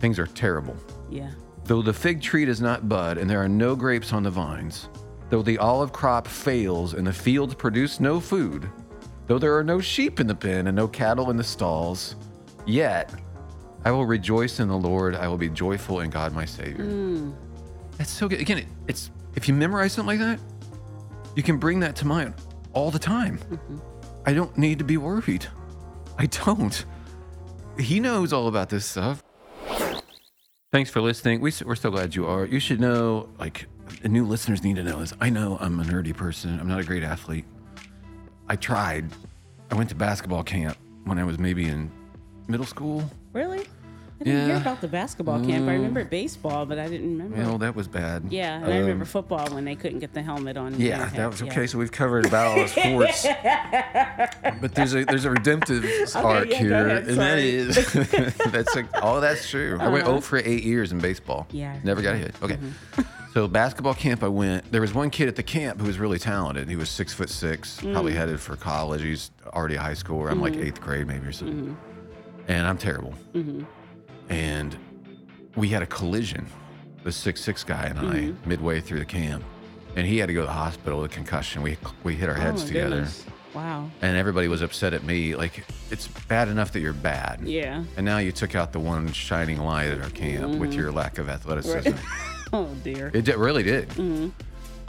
Things 0.00 0.18
are 0.18 0.26
terrible. 0.26 0.76
Yeah. 1.10 1.30
Though 1.64 1.82
the 1.82 1.92
fig 1.92 2.20
tree 2.20 2.44
does 2.44 2.60
not 2.60 2.88
bud 2.88 3.18
and 3.18 3.28
there 3.28 3.42
are 3.42 3.48
no 3.48 3.74
grapes 3.74 4.12
on 4.12 4.22
the 4.22 4.30
vines, 4.30 4.88
though 5.30 5.42
the 5.42 5.58
olive 5.58 5.92
crop 5.92 6.26
fails 6.26 6.94
and 6.94 7.06
the 7.06 7.12
fields 7.12 7.54
produce 7.54 7.98
no 7.98 8.20
food, 8.20 8.68
though 9.26 9.38
there 9.38 9.56
are 9.56 9.64
no 9.64 9.80
sheep 9.80 10.20
in 10.20 10.26
the 10.26 10.34
pen 10.34 10.66
and 10.66 10.76
no 10.76 10.86
cattle 10.86 11.30
in 11.30 11.36
the 11.36 11.44
stalls, 11.44 12.16
yet 12.66 13.12
I 13.84 13.90
will 13.90 14.06
rejoice 14.06 14.60
in 14.60 14.68
the 14.68 14.76
Lord. 14.76 15.14
I 15.14 15.28
will 15.28 15.38
be 15.38 15.48
joyful 15.48 16.00
in 16.00 16.10
God 16.10 16.34
my 16.34 16.44
Savior. 16.44 17.32
That's 17.96 18.10
so 18.10 18.28
good. 18.28 18.40
Again, 18.40 18.58
it, 18.58 18.66
it's 18.86 19.10
if 19.34 19.48
you 19.48 19.54
memorize 19.54 19.92
something 19.92 20.18
like 20.18 20.26
that, 20.26 20.40
you 21.34 21.42
can 21.42 21.58
bring 21.58 21.80
that 21.80 21.96
to 21.96 22.06
mind 22.06 22.34
all 22.76 22.90
the 22.90 22.98
time. 22.98 23.38
Mm-hmm. 23.38 23.78
I 24.26 24.34
don't 24.34 24.56
need 24.58 24.78
to 24.78 24.84
be 24.84 24.98
worried. 24.98 25.46
I 26.18 26.26
don't. 26.26 26.84
He 27.78 28.00
knows 28.00 28.32
all 28.32 28.48
about 28.48 28.68
this 28.68 28.84
stuff. 28.84 29.24
Thanks 30.72 30.90
for 30.90 31.00
listening. 31.00 31.40
We, 31.40 31.52
we're 31.64 31.74
so 31.74 31.90
glad 31.90 32.14
you 32.14 32.26
are. 32.26 32.44
You 32.44 32.60
should 32.60 32.80
know, 32.80 33.30
like, 33.38 33.66
the 34.02 34.10
new 34.10 34.26
listeners 34.26 34.62
need 34.62 34.76
to 34.76 34.82
know 34.82 34.98
this. 35.00 35.14
I 35.20 35.30
know 35.30 35.56
I'm 35.58 35.80
a 35.80 35.84
nerdy 35.84 36.14
person. 36.14 36.60
I'm 36.60 36.68
not 36.68 36.80
a 36.80 36.84
great 36.84 37.02
athlete. 37.02 37.46
I 38.48 38.56
tried. 38.56 39.06
I 39.70 39.74
went 39.74 39.88
to 39.88 39.94
basketball 39.94 40.42
camp 40.42 40.76
when 41.04 41.18
I 41.18 41.24
was 41.24 41.38
maybe 41.38 41.66
in 41.66 41.90
middle 42.46 42.66
school. 42.66 43.10
Really? 43.32 43.66
I 44.18 44.24
didn't 44.24 44.46
hear 44.48 44.56
about 44.56 44.80
the 44.80 44.88
basketball 44.88 45.44
camp. 45.44 45.68
I 45.68 45.74
remember 45.74 46.02
baseball, 46.04 46.64
but 46.64 46.78
I 46.78 46.88
didn't 46.88 47.10
remember. 47.18 47.36
Well, 47.36 47.58
that 47.58 47.76
was 47.76 47.86
bad. 47.86 48.24
yeah, 48.30 48.56
and 48.56 48.72
I 48.72 48.78
remember 48.78 49.02
Um, 49.02 49.08
football 49.08 49.46
when 49.50 49.64
they 49.66 49.74
couldn't 49.76 49.98
get 49.98 50.14
the 50.14 50.22
helmet 50.22 50.56
on. 50.56 50.80
Yeah, 50.80 51.10
that 51.10 51.30
was 51.30 51.42
Yeah. 51.42 51.48
okay. 51.52 51.66
So 51.66 51.78
we've 51.78 51.92
covered 51.92 52.24
about 52.26 52.46
all 52.46 52.56
the 52.56 52.68
sports, 52.68 53.24
but 54.60 54.74
there's 54.74 54.94
a 54.94 55.04
there's 55.04 55.24
a 55.26 55.30
redemptive 55.30 55.84
arc 56.14 56.48
yeah, 56.50 56.56
here, 56.56 56.72
ahead, 56.86 57.08
and 57.08 57.18
that 57.18 57.38
is 57.38 57.76
that's 58.50 58.74
like 58.74 58.86
all 59.02 59.20
that's 59.20 59.48
true. 59.50 59.76
I 59.80 59.88
went 59.88 60.06
0 60.06 60.20
for 60.20 60.38
eight 60.38 60.64
years 60.64 60.92
in 60.92 60.98
baseball. 60.98 61.40
Uh-huh. 61.40 61.58
Yeah. 61.58 61.78
never 61.84 62.00
got 62.02 62.14
a 62.14 62.18
hit. 62.18 62.34
Okay, 62.42 62.58
so 63.34 63.46
basketball 63.48 63.94
camp 63.94 64.22
I 64.22 64.28
went. 64.28 64.72
There 64.72 64.80
was 64.80 64.94
one 64.94 65.10
kid 65.10 65.28
at 65.28 65.36
the 65.36 65.42
camp 65.42 65.78
who 65.80 65.86
was 65.86 65.98
really 65.98 66.18
talented. 66.18 66.68
He 66.70 66.76
was 66.76 66.88
six 66.88 67.12
foot 67.12 67.28
six, 67.28 67.80
probably 67.82 68.12
Mm. 68.12 68.16
headed 68.16 68.40
for 68.40 68.56
college. 68.56 69.02
He's 69.02 69.30
already 69.46 69.74
a 69.74 69.80
high 69.80 69.92
schooler. 69.92 70.30
I'm 70.30 70.36
Mm-hmm. 70.40 70.40
like 70.40 70.56
eighth 70.56 70.80
grade 70.80 71.06
maybe 71.06 71.26
or 71.26 71.32
something, 71.32 71.76
and 72.48 72.66
I'm 72.66 72.78
terrible. 72.78 73.12
And 74.28 74.76
we 75.54 75.68
had 75.68 75.82
a 75.82 75.86
collision, 75.86 76.46
the 77.04 77.12
six 77.12 77.40
six 77.40 77.64
guy 77.64 77.84
and 77.84 77.98
I, 77.98 78.02
Mm-hmm. 78.02 78.48
midway 78.48 78.80
through 78.80 78.98
the 79.00 79.04
camp, 79.04 79.44
and 79.94 80.06
he 80.06 80.18
had 80.18 80.26
to 80.26 80.34
go 80.34 80.40
to 80.40 80.46
the 80.46 80.52
hospital 80.52 81.00
with 81.02 81.10
a 81.12 81.14
concussion. 81.14 81.62
We 81.62 81.76
we 82.02 82.14
hit 82.14 82.28
our 82.28 82.36
Oh, 82.36 82.40
heads 82.40 82.62
my 82.62 82.68
together, 82.68 82.96
goodness. 82.96 83.24
Wow. 83.54 83.90
and 84.02 84.16
everybody 84.18 84.48
was 84.48 84.60
upset 84.60 84.92
at 84.92 85.02
me. 85.04 85.34
Like 85.34 85.64
it's 85.90 86.08
bad 86.28 86.48
enough 86.48 86.72
that 86.72 86.80
you're 86.80 86.92
bad, 86.92 87.40
Yeah. 87.42 87.84
and 87.96 88.04
now 88.04 88.18
you 88.18 88.32
took 88.32 88.54
out 88.54 88.72
the 88.72 88.80
one 88.80 89.12
shining 89.12 89.58
light 89.60 89.88
at 89.88 90.00
our 90.02 90.10
camp 90.10 90.56
with 90.58 90.74
your 90.74 90.90
lack 90.92 91.18
of 91.18 91.28
athleticism. 91.28 91.96
Oh 92.52 92.68
dear. 92.84 93.10
It 93.12 93.24
did, 93.24 93.34
really 93.36 93.64
did. 93.64 93.88
Mm-hmm. 93.88 94.28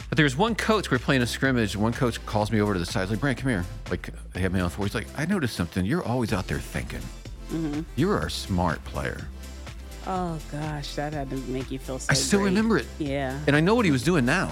But 0.09 0.15
there's 0.15 0.37
one 0.37 0.53
coach, 0.53 0.91
we're 0.91 0.99
playing 0.99 1.23
a 1.23 1.27
scrimmage, 1.27 1.73
and 1.73 1.81
one 1.81 1.91
coach 1.91 2.23
calls 2.27 2.51
me 2.51 2.61
over 2.61 2.71
to 2.73 2.79
the 2.79 2.85
side. 2.85 3.01
He's 3.01 3.09
like, 3.09 3.19
Brant, 3.19 3.39
come 3.39 3.49
here. 3.49 3.65
Like, 3.89 4.11
they 4.31 4.41
have 4.41 4.53
me 4.53 4.59
on 4.59 4.65
the 4.65 4.69
floor. 4.69 4.85
He's 4.85 4.93
like, 4.93 5.07
I 5.17 5.25
noticed 5.25 5.55
something. 5.55 5.83
You're 5.83 6.03
always 6.05 6.31
out 6.33 6.47
there 6.47 6.59
thinking. 6.59 7.01
Mm-hmm. 7.51 7.81
You're 7.95 8.19
a 8.19 8.29
smart 8.31 8.83
player. 8.85 9.27
Oh 10.05 10.39
gosh, 10.51 10.95
that 10.95 11.11
had 11.11 11.29
to 11.31 11.35
make 11.49 11.69
you 11.69 11.79
feel 11.79 11.99
so. 11.99 12.07
I 12.09 12.13
still 12.13 12.39
great. 12.39 12.49
remember 12.49 12.77
it. 12.77 12.85
Yeah. 12.97 13.37
And 13.45 13.55
I 13.55 13.59
know 13.59 13.75
what 13.75 13.83
he 13.83 13.91
was 13.91 14.03
doing 14.03 14.25
now. 14.25 14.47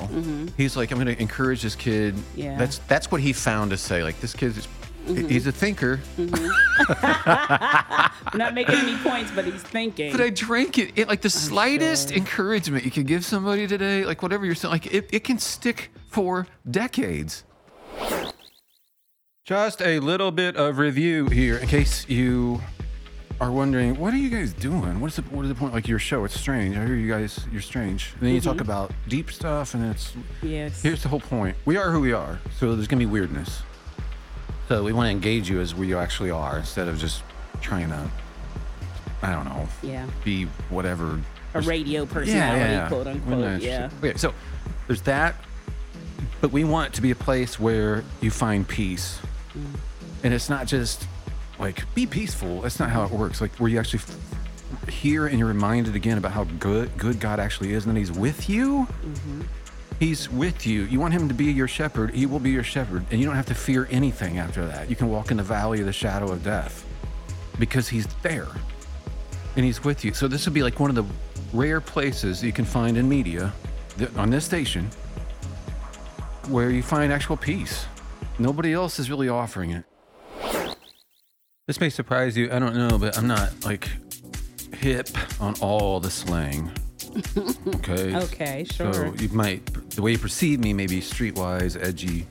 He's 0.58 0.76
like, 0.76 0.92
I'm 0.92 0.98
going 1.00 1.16
to 1.16 1.22
encourage 1.22 1.62
this 1.62 1.76
kid. 1.76 2.14
Mm-hmm. 2.16 2.40
Yeah. 2.42 2.58
That's 2.58 2.80
that's 2.80 3.10
what 3.10 3.22
he 3.22 3.32
found 3.32 3.72
to 3.72 3.78
say. 3.78 4.04
Like, 4.04 4.20
this 4.20 4.34
kid 4.34 4.58
is, 4.58 4.68
Mm-hmm. 5.06 5.28
he's 5.28 5.46
a 5.46 5.52
thinker. 5.52 6.00
I'm 6.18 6.32
not 8.34 8.56
making 8.56 8.74
any 8.74 8.98
points, 8.98 9.30
but 9.36 9.46
he's 9.46 9.62
thinking. 9.62 10.12
But 10.12 10.20
I 10.20 10.32
drank 10.32 10.80
it. 10.80 10.94
It 10.98 11.08
like 11.08 11.22
the 11.22 11.30
slightest 11.30 12.10
sure. 12.10 12.18
encouragement 12.18 12.86
you 12.86 12.90
could 12.90 13.06
give 13.06 13.24
somebody 13.24 13.68
today, 13.68 14.04
like 14.04 14.24
whatever 14.24 14.48
you're 14.48 14.56
saying, 14.56 14.72
like 14.72 14.88
it, 14.92 15.08
it 15.14 15.24
can 15.24 15.38
stick 15.38 15.92
for 16.10 16.48
decades. 16.70 17.44
Just 19.46 19.80
a 19.82 20.00
little 20.00 20.32
bit 20.32 20.56
of 20.56 20.80
review 20.80 21.28
here, 21.28 21.58
in 21.60 21.68
case 21.68 22.10
you 22.10 22.62
are 23.42 23.52
wondering, 23.52 23.96
what 24.00 24.14
are 24.14 24.18
you 24.18 24.30
guys 24.30 24.54
doing? 24.54 25.00
What's 25.02 25.18
the 25.18 25.22
what 25.24 25.44
is 25.44 25.50
the 25.50 25.56
point? 25.56 25.74
Like 25.74 25.88
your 25.88 26.00
show, 26.00 26.24
it's 26.24 26.40
strange. 26.40 26.78
I 26.78 26.86
hear 26.86 26.96
you 26.96 27.12
guys, 27.12 27.46
you're 27.52 27.62
strange. 27.62 28.12
And 28.20 28.28
then 28.28 28.34
you 28.36 28.42
talk 28.42 28.62
about 28.62 28.92
deep 29.08 29.30
stuff, 29.32 29.74
and 29.74 29.86
it's 29.92 30.14
yes. 30.42 30.82
Here's 30.82 31.04
the 31.04 31.10
whole 31.10 31.20
point. 31.20 31.58
We 31.66 31.76
are 31.78 31.92
who 31.92 32.00
we 32.00 32.14
are, 32.14 32.40
so 32.58 32.76
there's 32.76 32.88
gonna 32.88 33.00
be 33.00 33.06
weirdness. 33.06 33.62
So 34.70 34.84
we 34.84 34.94
want 34.94 35.08
to 35.08 35.12
engage 35.12 35.50
you 35.50 35.60
as 35.60 35.76
we 35.76 35.94
actually 35.94 36.32
are, 36.32 36.58
instead 36.58 36.88
of 36.88 36.98
just 36.98 37.22
trying 37.62 37.90
to, 37.90 38.10
I 39.22 39.32
don't 39.32 39.46
know, 39.46 39.68
Yeah. 39.84 40.08
be 40.24 40.46
whatever. 40.70 41.20
A 41.54 41.62
radio 41.62 42.06
personality, 42.06 42.88
quote 42.90 43.06
We're 43.06 43.12
unquote. 43.12 43.62
Yeah. 43.62 43.90
Okay, 44.04 44.18
so 44.18 44.34
there's 44.88 45.02
that, 45.04 45.36
but 46.42 46.52
we 46.52 46.64
want 46.64 46.90
it 46.90 46.96
to 46.96 47.02
be 47.02 47.12
a 47.12 47.16
place 47.16 47.60
where 47.60 48.04
you 48.22 48.32
find 48.32 48.68
peace, 48.68 49.20
Mm. 49.56 49.66
and 50.24 50.34
it's 50.34 50.50
not 50.50 50.66
just 50.68 51.06
like 51.60 51.84
be 51.96 52.06
peaceful. 52.06 52.62
That's 52.62 52.80
not 52.80 52.90
how 52.90 53.04
it 53.04 53.12
works. 53.12 53.42
Like 53.42 53.56
where 53.56 53.70
you 53.70 53.80
actually 53.80 54.00
f- 54.00 54.90
hear 54.90 55.28
and 55.28 55.40
you're 55.40 55.48
reminded 55.48 55.96
again 55.96 56.18
about 56.18 56.32
how 56.32 56.44
good 56.60 56.98
good 56.98 57.20
God 57.20 57.40
actually 57.40 57.74
is, 57.74 57.86
and 57.86 57.96
that 57.96 58.00
He's 58.00 58.12
with 58.12 58.50
you. 58.50 58.88
Mm-hmm. 59.04 59.42
He's 60.00 60.30
with 60.30 60.68
you. 60.68 60.84
You 60.84 61.00
want 61.00 61.14
Him 61.14 61.28
to 61.30 61.34
be 61.34 61.46
your 61.46 61.68
shepherd. 61.68 62.14
He 62.14 62.26
will 62.26 62.40
be 62.40 62.52
your 62.52 62.64
shepherd, 62.64 63.06
and 63.12 63.20
you 63.20 63.26
don't 63.26 63.36
have 63.36 63.46
to 63.48 63.56
fear 63.56 63.88
anything 63.90 64.38
after 64.38 64.66
that. 64.66 64.90
You 64.90 64.96
can 64.96 65.10
walk 65.10 65.32
in 65.32 65.38
the 65.38 65.44
valley 65.44 65.80
of 65.80 65.86
the 65.86 65.94
shadow 65.94 66.32
of 66.32 66.44
death 66.44 66.86
because 67.60 67.88
He's 67.88 68.08
there, 68.22 68.48
and 69.56 69.66
He's 69.66 69.84
with 69.84 70.04
you. 70.04 70.14
So 70.14 70.28
this 70.28 70.46
would 70.46 70.54
be 70.54 70.64
like 70.64 70.80
one 70.80 70.90
of 70.90 70.96
the 70.96 71.06
rare 71.54 71.80
places 71.80 72.44
you 72.44 72.52
can 72.52 72.66
find 72.66 72.98
in 72.98 73.08
media 73.08 73.54
on 74.18 74.30
this 74.30 74.44
station 74.44 74.90
where 76.50 76.70
you 76.70 76.84
find 76.84 77.12
actual 77.14 77.38
peace. 77.38 77.86
Nobody 78.38 78.74
else 78.74 79.00
is 79.00 79.10
really 79.10 79.30
offering 79.30 79.72
it. 79.72 79.86
This 81.68 81.80
may 81.80 81.90
surprise 81.90 82.38
you. 82.38 82.52
I 82.52 82.60
don't 82.60 82.76
know, 82.76 83.00
but 83.00 83.18
I'm 83.18 83.26
not 83.28 83.66
like 83.66 83.90
hip 84.76 85.10
on 85.42 85.56
all 85.62 86.00
the 86.00 86.12
slang. 86.12 86.72
Okay. 87.68 88.14
Okay, 88.16 88.66
sure. 88.72 88.92
So 88.94 89.14
you 89.18 89.30
might, 89.30 89.66
the 89.92 90.02
way 90.02 90.12
you 90.12 90.18
perceive 90.18 90.60
me 90.60 90.74
may 90.74 90.86
be 90.86 91.00
streetwise, 91.00 91.82
edgy. 91.82 92.28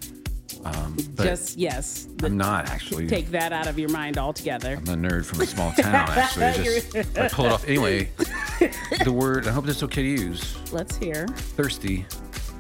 Um, 0.64 0.97
but 1.17 1.25
Just 1.25 1.57
yes. 1.57 2.07
the- 2.17 2.26
I'm 2.26 2.37
not 2.37 2.69
actually. 2.69 3.07
take 3.07 3.31
that 3.31 3.53
out 3.53 3.67
of 3.67 3.79
your 3.79 3.88
mind 3.88 4.19
altogether. 4.19 4.76
I'm 4.76 5.05
a 5.05 5.09
nerd 5.09 5.25
from 5.25 5.41
a 5.41 5.47
small 5.47 5.73
town, 5.73 5.95
actually. 5.95 6.45
I 6.45 6.53
just 6.62 6.97
I 7.19 7.29
pull 7.29 7.47
it 7.47 7.53
off. 7.53 7.67
Anyway, 7.67 8.11
the 9.05 9.12
word, 9.12 9.47
I 9.49 9.53
hope 9.53 9.64
that's 9.64 9.83
okay 9.85 10.03
to 10.03 10.09
use, 10.09 10.55
Let's 10.71 10.97
hear. 10.99 11.26
thirsty. 11.29 12.05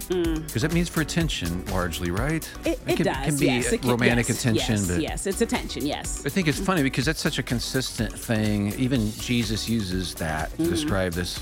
Because 0.08 0.62
that 0.62 0.72
means 0.72 0.88
for 0.88 1.00
attention, 1.00 1.64
largely, 1.66 2.10
right? 2.10 2.42
Mm. 2.62 2.66
It, 2.66 2.80
it 2.86 2.96
can, 2.96 3.06
does. 3.06 3.24
can 3.26 3.36
be 3.38 3.46
yes, 3.46 3.72
it 3.72 3.84
romantic 3.84 4.28
yes, 4.28 4.40
attention, 4.40 4.74
yes, 4.76 4.88
but 4.88 5.00
yes, 5.00 5.26
it's 5.26 5.40
attention. 5.40 5.86
Yes. 5.86 6.24
I 6.26 6.28
think 6.28 6.46
it's 6.48 6.58
funny 6.60 6.82
because 6.82 7.04
that's 7.06 7.20
such 7.20 7.38
a 7.38 7.42
consistent 7.42 8.12
thing. 8.12 8.72
Even 8.78 9.10
Jesus 9.12 9.68
uses 9.68 10.14
that 10.16 10.50
Mm-hmm. 10.52 10.64
to 10.64 10.70
describe 10.70 11.12
this 11.12 11.40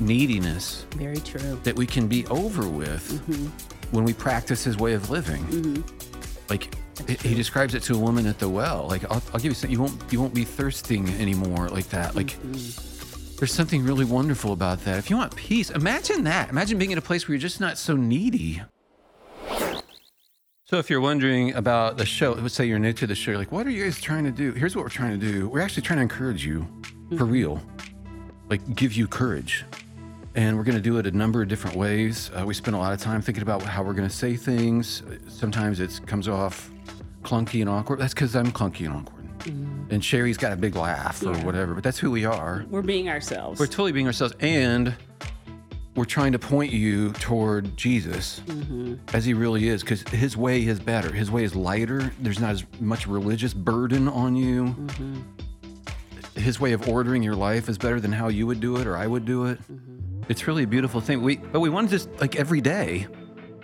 neediness 0.00 0.86
Very 0.96 1.16
true. 1.18 1.58
that 1.64 1.76
we 1.76 1.86
can 1.86 2.08
be 2.08 2.26
over 2.26 2.68
with 2.68 3.10
Mm-hmm. 3.28 3.46
when 3.94 4.04
we 4.04 4.12
practice 4.12 4.64
his 4.64 4.76
way 4.76 4.92
of 4.94 5.10
living. 5.10 5.84
Like 6.48 6.74
he- 7.08 7.28
he 7.28 7.34
describes 7.34 7.74
it 7.74 7.82
to 7.84 7.94
a 7.94 7.98
woman 7.98 8.26
at 8.26 8.38
the 8.38 8.48
well. 8.48 8.86
Like 8.88 9.04
I'll, 9.10 9.22
I'll 9.32 9.40
give 9.40 9.46
you 9.46 9.54
something. 9.54 9.72
You 9.72 9.80
won't 9.82 10.00
you 10.12 10.20
won't 10.20 10.34
be 10.34 10.44
thirsting 10.44 11.08
anymore 11.20 11.68
like 11.68 11.88
that. 11.90 12.14
Like 12.14 12.28
Mm-hmm. 12.28 12.90
There's 13.38 13.52
something 13.52 13.84
really 13.84 14.04
wonderful 14.04 14.52
about 14.52 14.84
that. 14.84 14.98
If 14.98 15.10
you 15.10 15.16
want 15.16 15.34
peace, 15.36 15.70
imagine 15.70 16.24
that. 16.24 16.50
Imagine 16.50 16.78
being 16.78 16.92
in 16.92 16.98
a 16.98 17.02
place 17.02 17.26
where 17.26 17.34
you're 17.34 17.40
just 17.40 17.60
not 17.60 17.78
so 17.78 17.96
needy. 17.96 18.62
So 20.66 20.78
if 20.78 20.88
you're 20.88 21.00
wondering 21.00 21.54
about 21.54 21.98
the 21.98 22.06
show, 22.06 22.32
let's 22.32 22.54
say 22.54 22.64
you're 22.64 22.78
new 22.78 22.92
to 22.94 23.06
the 23.06 23.14
show, 23.14 23.32
you're 23.32 23.38
like, 23.38 23.52
what 23.52 23.66
are 23.66 23.70
you 23.70 23.84
guys 23.84 24.00
trying 24.00 24.24
to 24.24 24.30
do? 24.30 24.52
Here's 24.52 24.74
what 24.74 24.82
we're 24.82 24.88
trying 24.88 25.18
to 25.18 25.32
do. 25.32 25.48
We're 25.48 25.60
actually 25.60 25.82
trying 25.82 25.98
to 25.98 26.02
encourage 26.02 26.44
you 26.44 26.66
for 27.18 27.24
real, 27.24 27.60
like 28.48 28.74
give 28.74 28.94
you 28.94 29.06
courage. 29.06 29.64
And 30.34 30.56
we're 30.56 30.64
going 30.64 30.76
to 30.76 30.82
do 30.82 30.98
it 30.98 31.06
a 31.06 31.10
number 31.10 31.42
of 31.42 31.48
different 31.48 31.76
ways. 31.76 32.30
Uh, 32.34 32.44
we 32.44 32.54
spend 32.54 32.74
a 32.74 32.78
lot 32.78 32.92
of 32.92 33.00
time 33.00 33.22
thinking 33.22 33.42
about 33.42 33.62
how 33.62 33.82
we're 33.82 33.92
going 33.92 34.08
to 34.08 34.14
say 34.14 34.36
things. 34.36 35.02
Sometimes 35.28 35.80
it 35.80 36.00
comes 36.06 36.28
off 36.28 36.70
clunky 37.22 37.60
and 37.60 37.70
awkward. 37.70 38.00
That's 38.00 38.14
because 38.14 38.34
I'm 38.34 38.50
clunky 38.50 38.86
and 38.86 38.96
awkward. 38.96 39.23
Mm-hmm. 39.44 39.92
And 39.92 40.04
Sherry's 40.04 40.36
got 40.36 40.52
a 40.52 40.56
big 40.56 40.76
laugh 40.76 41.22
or 41.24 41.34
whatever, 41.38 41.74
but 41.74 41.84
that's 41.84 41.98
who 41.98 42.10
we 42.10 42.24
are. 42.24 42.64
We're 42.70 42.82
being 42.82 43.08
ourselves. 43.08 43.60
We're 43.60 43.66
totally 43.66 43.92
being 43.92 44.06
ourselves. 44.06 44.34
And 44.40 44.94
we're 45.94 46.04
trying 46.04 46.32
to 46.32 46.38
point 46.38 46.72
you 46.72 47.12
toward 47.12 47.76
Jesus 47.76 48.40
mm-hmm. 48.46 48.94
as 49.14 49.24
he 49.24 49.34
really 49.34 49.68
is, 49.68 49.82
because 49.82 50.02
his 50.08 50.36
way 50.36 50.64
is 50.64 50.80
better. 50.80 51.12
His 51.12 51.30
way 51.30 51.44
is 51.44 51.54
lighter. 51.54 52.12
There's 52.20 52.40
not 52.40 52.50
as 52.50 52.64
much 52.80 53.06
religious 53.06 53.54
burden 53.54 54.08
on 54.08 54.34
you. 54.34 54.64
Mm-hmm. 54.64 55.20
His 56.34 56.58
way 56.58 56.72
of 56.72 56.88
ordering 56.88 57.22
your 57.22 57.36
life 57.36 57.68
is 57.68 57.78
better 57.78 58.00
than 58.00 58.10
how 58.10 58.28
you 58.28 58.46
would 58.46 58.58
do 58.58 58.76
it 58.78 58.88
or 58.88 58.96
I 58.96 59.06
would 59.06 59.24
do 59.24 59.46
it. 59.46 59.60
It's 60.28 60.48
really 60.48 60.64
a 60.64 60.66
beautiful 60.66 61.00
thing. 61.00 61.22
We 61.22 61.36
but 61.36 61.60
we 61.60 61.68
want 61.68 61.90
to 61.90 61.96
just 61.96 62.08
like 62.20 62.34
every 62.34 62.60
day 62.60 63.06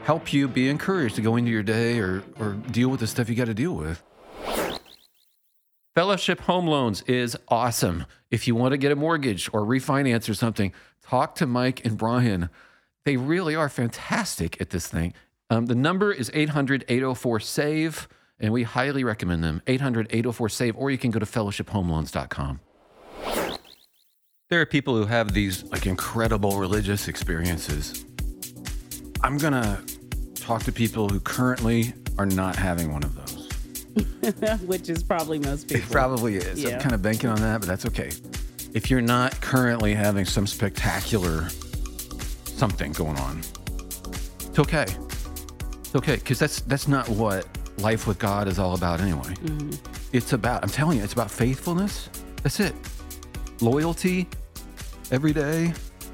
help 0.02 0.32
you 0.32 0.46
be 0.46 0.68
encouraged 0.68 1.16
to 1.16 1.20
go 1.22 1.36
into 1.36 1.50
your 1.50 1.62
day 1.64 1.98
or 1.98 2.22
or 2.38 2.52
deal 2.52 2.88
with 2.88 3.00
the 3.00 3.06
stuff 3.08 3.28
you 3.28 3.34
got 3.34 3.46
to 3.46 3.54
deal 3.54 3.74
with. 3.74 4.02
Fellowship 6.00 6.40
Home 6.40 6.66
Loans 6.66 7.02
is 7.02 7.36
awesome. 7.48 8.06
If 8.30 8.48
you 8.48 8.54
want 8.54 8.72
to 8.72 8.78
get 8.78 8.90
a 8.90 8.96
mortgage 8.96 9.50
or 9.52 9.66
refinance 9.66 10.30
or 10.30 10.34
something, 10.34 10.72
talk 11.02 11.34
to 11.34 11.46
Mike 11.46 11.84
and 11.84 11.98
Brian. 11.98 12.48
They 13.04 13.18
really 13.18 13.54
are 13.54 13.68
fantastic 13.68 14.58
at 14.62 14.70
this 14.70 14.86
thing. 14.86 15.12
Um, 15.50 15.66
the 15.66 15.74
number 15.74 16.10
is 16.10 16.30
800 16.32 16.86
804 16.88 17.40
SAVE, 17.40 18.08
and 18.38 18.50
we 18.50 18.62
highly 18.62 19.04
recommend 19.04 19.44
them. 19.44 19.60
800 19.66 20.06
804 20.06 20.48
SAVE, 20.48 20.74
or 20.78 20.90
you 20.90 20.96
can 20.96 21.10
go 21.10 21.18
to 21.18 21.26
fellowshiphomeloans.com. 21.26 22.60
There 24.48 24.60
are 24.62 24.66
people 24.66 24.96
who 24.96 25.04
have 25.04 25.34
these 25.34 25.64
like 25.64 25.84
incredible 25.84 26.58
religious 26.58 27.08
experiences. 27.08 28.06
I'm 29.22 29.36
going 29.36 29.52
to 29.52 29.82
talk 30.36 30.62
to 30.62 30.72
people 30.72 31.10
who 31.10 31.20
currently 31.20 31.92
are 32.16 32.24
not 32.24 32.56
having 32.56 32.90
one 32.90 33.02
of 33.02 33.14
those. 33.16 33.39
which 34.66 34.88
is 34.88 35.02
probably 35.02 35.38
most 35.38 35.68
people. 35.68 35.82
It 35.82 35.90
probably 35.90 36.36
is. 36.36 36.62
Yeah. 36.62 36.74
I'm 36.74 36.80
kind 36.80 36.94
of 36.94 37.02
banking 37.02 37.30
on 37.30 37.40
that, 37.40 37.60
but 37.60 37.68
that's 37.68 37.86
okay. 37.86 38.10
If 38.72 38.90
you're 38.90 39.00
not 39.00 39.40
currently 39.40 39.94
having 39.94 40.24
some 40.24 40.46
spectacular 40.46 41.48
something 42.44 42.92
going 42.92 43.16
on, 43.18 43.38
it's 43.38 44.58
okay. 44.58 44.86
It's 45.80 45.94
okay 45.94 46.16
because 46.16 46.38
that's 46.38 46.60
that's 46.62 46.86
not 46.86 47.08
what 47.08 47.46
life 47.78 48.06
with 48.06 48.18
God 48.18 48.46
is 48.48 48.58
all 48.58 48.74
about 48.74 49.00
anyway. 49.00 49.34
Mm-hmm. 49.34 49.72
It's 50.12 50.32
about 50.32 50.62
I'm 50.62 50.70
telling 50.70 50.98
you, 50.98 51.04
it's 51.04 51.12
about 51.12 51.30
faithfulness. 51.30 52.08
That's 52.42 52.60
it. 52.60 52.74
Loyalty 53.60 54.28
every 55.10 55.32
day. 55.32 55.72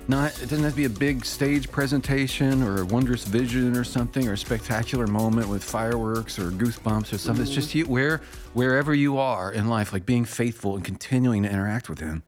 Not 0.08 0.40
it 0.40 0.48
doesn't 0.48 0.62
have 0.62 0.72
to 0.72 0.76
be 0.76 0.84
a 0.84 0.88
big 0.88 1.24
stage 1.24 1.70
presentation 1.70 2.62
or 2.62 2.82
a 2.82 2.84
wondrous 2.84 3.24
vision 3.24 3.76
or 3.76 3.82
something 3.82 4.28
or 4.28 4.34
a 4.34 4.38
spectacular 4.38 5.08
moment 5.08 5.48
with 5.48 5.64
fireworks 5.64 6.38
or 6.38 6.50
goosebumps 6.50 7.12
or 7.12 7.18
something. 7.18 7.42
It's 7.44 7.52
just 7.52 7.70
mm-hmm. 7.70 7.78
you 7.78 7.86
where 7.86 8.22
wherever 8.52 8.94
you 8.94 9.18
are 9.18 9.52
in 9.52 9.68
life, 9.68 9.92
like 9.92 10.06
being 10.06 10.24
faithful 10.24 10.76
and 10.76 10.84
continuing 10.84 11.42
to 11.42 11.50
interact 11.50 11.88
with 11.88 11.98
him. 11.98 12.22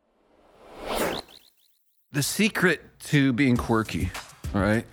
The 2.11 2.23
secret 2.23 2.82
to 3.04 3.32
being 3.32 3.56
quirky, 3.56 4.11
all 4.54 4.61
right? 4.61 4.85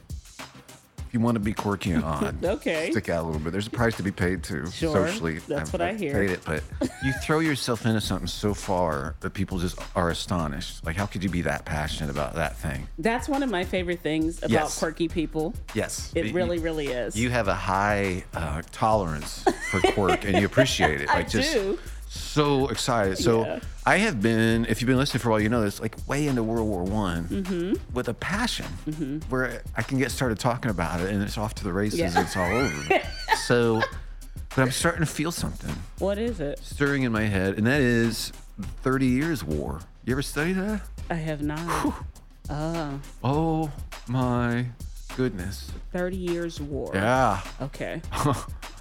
If 1.15 1.19
you 1.22 1.24
want 1.24 1.36
to 1.36 1.39
be 1.39 1.53
quirky 1.53 1.91
and 1.91 2.03
odd, 2.03 2.43
Okay. 2.43 2.91
stick 2.91 3.07
out 3.07 3.24
a 3.24 3.25
little 3.25 3.39
bit. 3.39 3.53
There's 3.53 3.67
a 3.67 3.69
price 3.69 3.95
to 3.95 4.03
be 4.03 4.12
paid 4.12 4.43
too, 4.43 4.65
Sure. 4.69 5.07
socially. 5.07 5.38
That's 5.48 5.69
I've- 5.69 5.72
what 5.72 5.81
I 5.81 5.91
I've 5.91 5.98
hear. 6.00 6.12
paid 6.12 6.29
it, 6.31 6.41
but 6.45 6.62
you 7.05 7.13
throw 7.24 7.39
yourself 7.39 7.86
into 7.86 8.01
something 8.01 8.27
so 8.27 8.53
far 8.53 9.15
that 9.22 9.29
people 9.29 9.57
just 9.57 9.79
are 9.95 10.10
astonished. 10.10 10.86
Like, 10.86 10.98
how 10.98 11.05
could 11.05 11.24
you 11.24 11.29
be 11.29 11.39
that 11.43 11.63
passionate 11.63 12.10
about 12.10 12.36
that 12.36 12.57
thing? 12.57 12.89
That's 13.00 13.29
one 13.29 13.43
of 13.43 13.50
my 13.50 13.63
favorite 13.63 14.01
things 14.01 14.39
about 14.39 14.50
Yes. 14.51 14.77
quirky 14.77 15.07
people. 15.07 15.53
Yes, 15.74 16.12
It 16.15 16.25
you- 16.25 16.34
really, 16.34 16.60
really 16.60 16.88
is. 16.88 17.15
You 17.15 17.29
have 17.29 17.48
a 17.48 17.55
high 17.55 18.25
uh, 18.34 18.62
tolerance 18.74 19.45
for 19.72 19.79
quirk, 19.93 20.25
and 20.25 20.36
you 20.38 20.45
appreciate 20.51 21.00
it. 21.00 21.10
I 21.10 21.19
Like 21.19 21.29
just 21.29 21.53
do. 21.53 21.79
So 22.19 22.67
excited. 22.69 23.17
So 23.17 23.45
Yeah. 23.45 23.60
I 23.86 23.98
have 23.98 24.22
been, 24.22 24.65
if 24.65 24.81
you've 24.81 24.88
been 24.88 24.98
listening 24.98 25.22
for 25.22 25.29
a 25.29 25.31
while, 25.34 25.41
you 25.41 25.50
know 25.50 25.62
this, 25.62 25.79
like 25.79 25.95
way 26.07 26.27
into 26.27 26.41
World 26.43 26.67
War 26.67 26.84
One 26.84 27.25
Mm-hmm. 27.27 27.93
with 27.93 28.07
a 28.07 28.13
passion, 28.13 28.65
where 29.29 29.62
I 29.77 29.81
can 29.84 29.98
get 30.00 30.12
started 30.12 30.39
talking 30.39 30.72
about 30.72 31.01
it, 31.01 31.12
and 31.13 31.22
it's 31.22 31.38
off 31.38 31.53
to 31.55 31.63
the 31.63 31.74
races. 31.74 32.00
Yeah. 32.00 32.07
and 32.07 32.17
It's 32.19 32.36
all 32.36 32.51
over. 32.51 33.01
so, 33.45 33.81
but 34.55 34.62
I'm 34.63 34.72
starting 34.72 35.01
to 35.01 35.05
feel 35.12 35.31
something 35.31 35.75
What 36.00 36.17
is 36.17 36.39
it? 36.39 36.60
stirring 36.60 37.03
in 37.03 37.12
my 37.12 37.24
head, 37.24 37.57
and 37.57 37.67
that 37.67 37.81
is 37.81 38.31
30 38.81 39.05
Years 39.05 39.43
War. 39.43 39.79
You 40.05 40.13
ever 40.13 40.22
study 40.22 40.53
that? 40.53 40.81
I 41.10 41.15
have 41.15 41.41
not. 41.43 41.93
Oh, 42.50 43.00
Oh 43.24 43.72
my 44.07 44.65
goodness. 45.17 45.72
30 45.93 46.15
years 46.17 46.60
war. 46.62 46.91
Yeah. 46.93 47.41
Okay. 47.62 48.01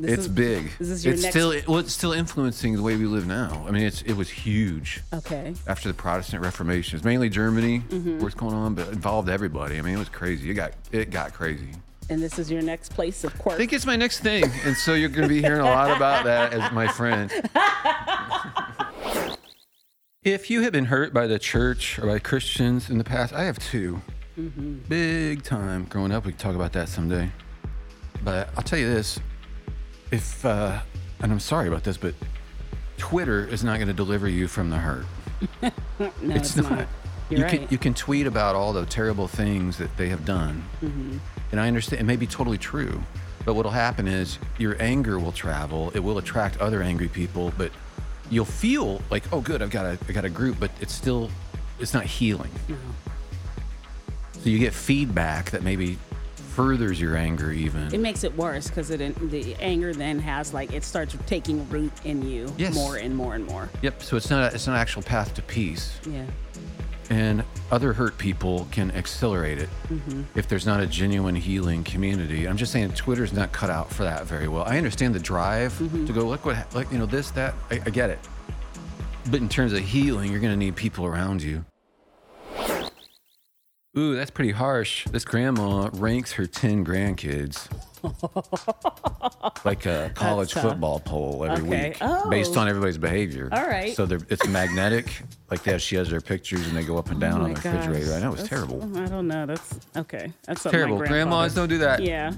This 0.00 0.12
it's 0.12 0.22
is- 0.22 0.28
big. 0.28 0.70
this 0.78 0.88
is 0.88 1.04
your 1.04 1.14
it's 1.14 1.22
next- 1.22 1.34
still 1.34 1.54
well, 1.68 1.78
it's 1.78 1.92
still 1.92 2.12
influencing 2.12 2.74
the 2.74 2.82
way 2.82 2.96
we 2.96 3.04
live 3.06 3.26
now. 3.26 3.64
I 3.68 3.70
mean, 3.70 3.82
it's 3.84 4.02
it 4.02 4.14
was 4.14 4.30
huge 4.30 5.02
Okay. 5.12 5.54
after 5.66 5.88
the 5.88 5.94
Protestant 5.94 6.42
Reformation. 6.42 6.96
It's 6.96 7.04
mainly 7.04 7.28
Germany 7.28 7.80
Mm-hmm. 7.90 8.18
where 8.18 8.28
it's 8.28 8.34
going 8.36 8.54
on, 8.54 8.74
but 8.74 8.88
it 8.88 8.92
involved 8.94 9.28
everybody. 9.28 9.78
I 9.78 9.82
mean, 9.82 9.94
it 9.94 9.98
was 9.98 10.08
crazy. 10.08 10.50
It 10.50 10.54
got 10.54 10.72
it 10.90 11.10
got 11.10 11.34
crazy. 11.34 11.68
And 12.08 12.20
this 12.20 12.38
is 12.40 12.50
your 12.50 12.62
next 12.62 12.92
place 12.94 13.22
of 13.22 13.38
quirk. 13.38 13.54
I 13.54 13.58
think 13.58 13.72
it's 13.72 13.86
my 13.86 13.94
next 13.94 14.18
thing, 14.20 14.42
and 14.64 14.76
so 14.76 14.94
you're 14.94 15.08
going 15.10 15.28
to 15.28 15.32
be 15.32 15.40
hearing 15.40 15.60
a 15.60 15.64
lot 15.64 15.94
about 15.96 16.24
that 16.24 16.52
as 16.52 16.72
my 16.72 16.88
friend. 16.88 17.30
if 20.24 20.50
you 20.50 20.62
have 20.62 20.72
been 20.72 20.86
hurt 20.86 21.12
by 21.14 21.26
the 21.26 21.38
church 21.38 21.98
or 21.98 22.06
by 22.06 22.18
Christians 22.18 22.90
in 22.90 22.98
the 22.98 23.04
past, 23.04 23.32
I 23.32 23.44
have 23.44 23.58
too. 23.60 24.02
Mm-hmm. 24.38 24.74
Big 24.88 25.42
time 25.44 25.84
growing 25.84 26.10
up. 26.12 26.24
We 26.24 26.32
can 26.32 26.40
talk 26.40 26.54
about 26.56 26.72
that 26.72 26.88
someday. 26.88 27.30
But 28.24 28.48
I'll 28.56 28.62
tell 28.64 28.78
you 28.78 28.92
this: 28.92 29.20
if 30.10 30.44
uh, 30.44 30.80
and 31.20 31.32
I'm 31.32 31.40
sorry 31.40 31.68
about 31.68 31.84
this, 31.84 31.96
but 31.96 32.14
Twitter 32.98 33.46
is 33.46 33.62
not 33.64 33.76
going 33.76 33.88
to 33.88 33.94
deliver 33.94 34.28
you 34.28 34.48
from 34.48 34.70
the 34.70 34.76
hurt. 34.78 35.06
no, 35.62 35.70
it's, 36.22 36.56
not. 36.56 36.86
You're 37.30 37.38
you 37.40 37.44
right. 37.44 37.60
can 37.60 37.68
you 37.70 37.78
can 37.78 37.94
tweet 37.94 38.26
about 38.26 38.54
all 38.54 38.72
the 38.72 38.84
terrible 38.86 39.28
things 39.28 39.78
that 39.78 39.96
they 39.96 40.08
have 40.08 40.24
done, 40.24 40.64
Mm-hmm. 40.82 41.18
and 41.52 41.60
I 41.60 41.68
understand 41.68 42.00
it 42.00 42.04
may 42.04 42.16
be 42.16 42.26
totally 42.26 42.58
true. 42.58 43.02
But 43.44 43.54
what'll 43.54 43.72
happen 43.72 44.06
is 44.06 44.38
your 44.58 44.76
anger 44.82 45.18
will 45.18 45.32
travel. 45.32 45.90
It 45.94 46.00
will 46.00 46.18
attract 46.18 46.58
other 46.60 46.82
angry 46.82 47.08
people, 47.08 47.54
but 47.56 47.72
you'll 48.30 48.44
feel 48.44 49.00
like, 49.10 49.24
oh, 49.32 49.40
good, 49.40 49.62
I've 49.62 49.70
got 49.70 49.86
a 49.86 49.98
I 50.08 50.12
got 50.12 50.26
a 50.26 50.30
group, 50.30 50.58
but 50.60 50.70
it's 50.80 50.92
still 50.92 51.30
it's 51.78 51.94
not 51.94 52.04
healing. 52.04 52.50
So 54.32 54.48
you 54.48 54.58
get 54.58 54.72
feedback 54.74 55.50
that 55.50 55.62
maybe 55.62 55.98
furthers 56.50 57.00
your 57.00 57.16
anger 57.16 57.52
even. 57.52 57.92
It 57.94 58.00
makes 58.00 58.24
it 58.24 58.36
worse 58.36 58.68
because 58.68 58.88
the 58.88 59.56
anger 59.60 59.92
then 59.94 60.18
has 60.18 60.52
like 60.52 60.72
it 60.72 60.84
starts 60.84 61.16
taking 61.26 61.68
root 61.68 61.92
in 62.04 62.28
you 62.28 62.52
Yes. 62.58 62.74
more 62.74 62.96
and 62.96 63.16
more 63.16 63.34
and 63.34 63.46
more. 63.46 63.68
Yep. 63.82 64.02
So 64.02 64.16
it's 64.16 64.30
not 64.30 64.50
a, 64.50 64.54
it's 64.54 64.66
not 64.66 64.74
an 64.74 64.80
actual 64.80 65.02
path 65.02 65.34
to 65.34 65.42
peace. 65.42 65.98
Yeah. 66.08 66.26
and 67.08 67.42
other 67.72 67.92
hurt 67.92 68.16
people 68.18 68.68
can 68.70 68.90
accelerate 68.92 69.58
it 69.58 69.68
mm-hmm. 69.88 70.22
if 70.36 70.46
there's 70.48 70.64
not 70.64 70.80
a 70.80 70.86
genuine 70.86 71.34
healing 71.34 71.82
community. 71.82 72.46
I'm 72.46 72.56
just 72.56 72.70
saying 72.72 72.92
Twitter's 72.92 73.32
not 73.32 73.50
cut 73.52 73.68
out 73.70 73.92
for 73.92 74.04
that 74.04 74.26
very 74.26 74.46
well. 74.46 74.62
I 74.64 74.76
understand 74.78 75.14
the 75.14 75.18
drive 75.20 75.72
mm-hmm. 75.72 76.06
to 76.06 76.12
go 76.12 76.22
look 76.28 76.44
what 76.44 76.72
like 76.74 76.90
you 76.92 76.98
know 76.98 77.06
this 77.06 77.30
that 77.32 77.54
I, 77.70 77.80
I 77.84 77.90
get 77.90 78.10
it, 78.10 78.18
but 79.30 79.40
in 79.40 79.48
terms 79.48 79.72
of 79.72 79.80
healing, 79.80 80.30
you're 80.30 80.40
gonna 80.40 80.56
need 80.56 80.76
people 80.76 81.04
around 81.04 81.42
you. 81.42 81.64
Ooh, 83.98 84.14
that's 84.14 84.30
pretty 84.30 84.52
harsh. 84.52 85.04
This 85.06 85.24
grandma 85.24 85.90
ranks 85.94 86.32
her 86.32 86.46
ten 86.46 86.84
grandkids. 86.84 87.68
like 89.64 89.84
a 89.84 90.10
college 90.14 90.52
tough. 90.52 90.62
football 90.62 91.00
poll 91.00 91.44
every 91.44 91.66
Okay. 91.66 91.88
week, 91.90 91.98
Oh. 92.00 92.30
based 92.30 92.56
on 92.56 92.68
everybody's 92.68 92.96
behavior. 92.98 93.48
All 93.52 93.66
right. 93.66 93.94
So 93.94 94.06
they're, 94.06 94.20
it's 94.30 94.46
magnetic. 94.48 95.22
like 95.50 95.64
that, 95.64 95.82
she 95.82 95.96
has 95.96 96.08
their 96.08 96.20
pictures 96.20 96.66
and 96.68 96.76
they 96.76 96.84
go 96.84 96.96
up 96.98 97.10
and 97.10 97.20
down 97.20 97.40
Oh 97.40 97.44
on 97.44 97.54
the 97.54 97.60
refrigerator. 97.60 98.14
I 98.14 98.20
know 98.20 98.32
it's 98.32 98.48
terrible. 98.48 98.80
I 98.96 99.06
don't 99.06 99.26
know. 99.26 99.44
That's 99.44 99.74
okay. 99.96 100.32
That's 100.44 100.62
Terrible. 100.62 100.98
Grandmas 100.98 101.54
don't 101.54 101.68
do 101.68 101.78
that. 101.78 102.00
Yeah. 102.02 102.32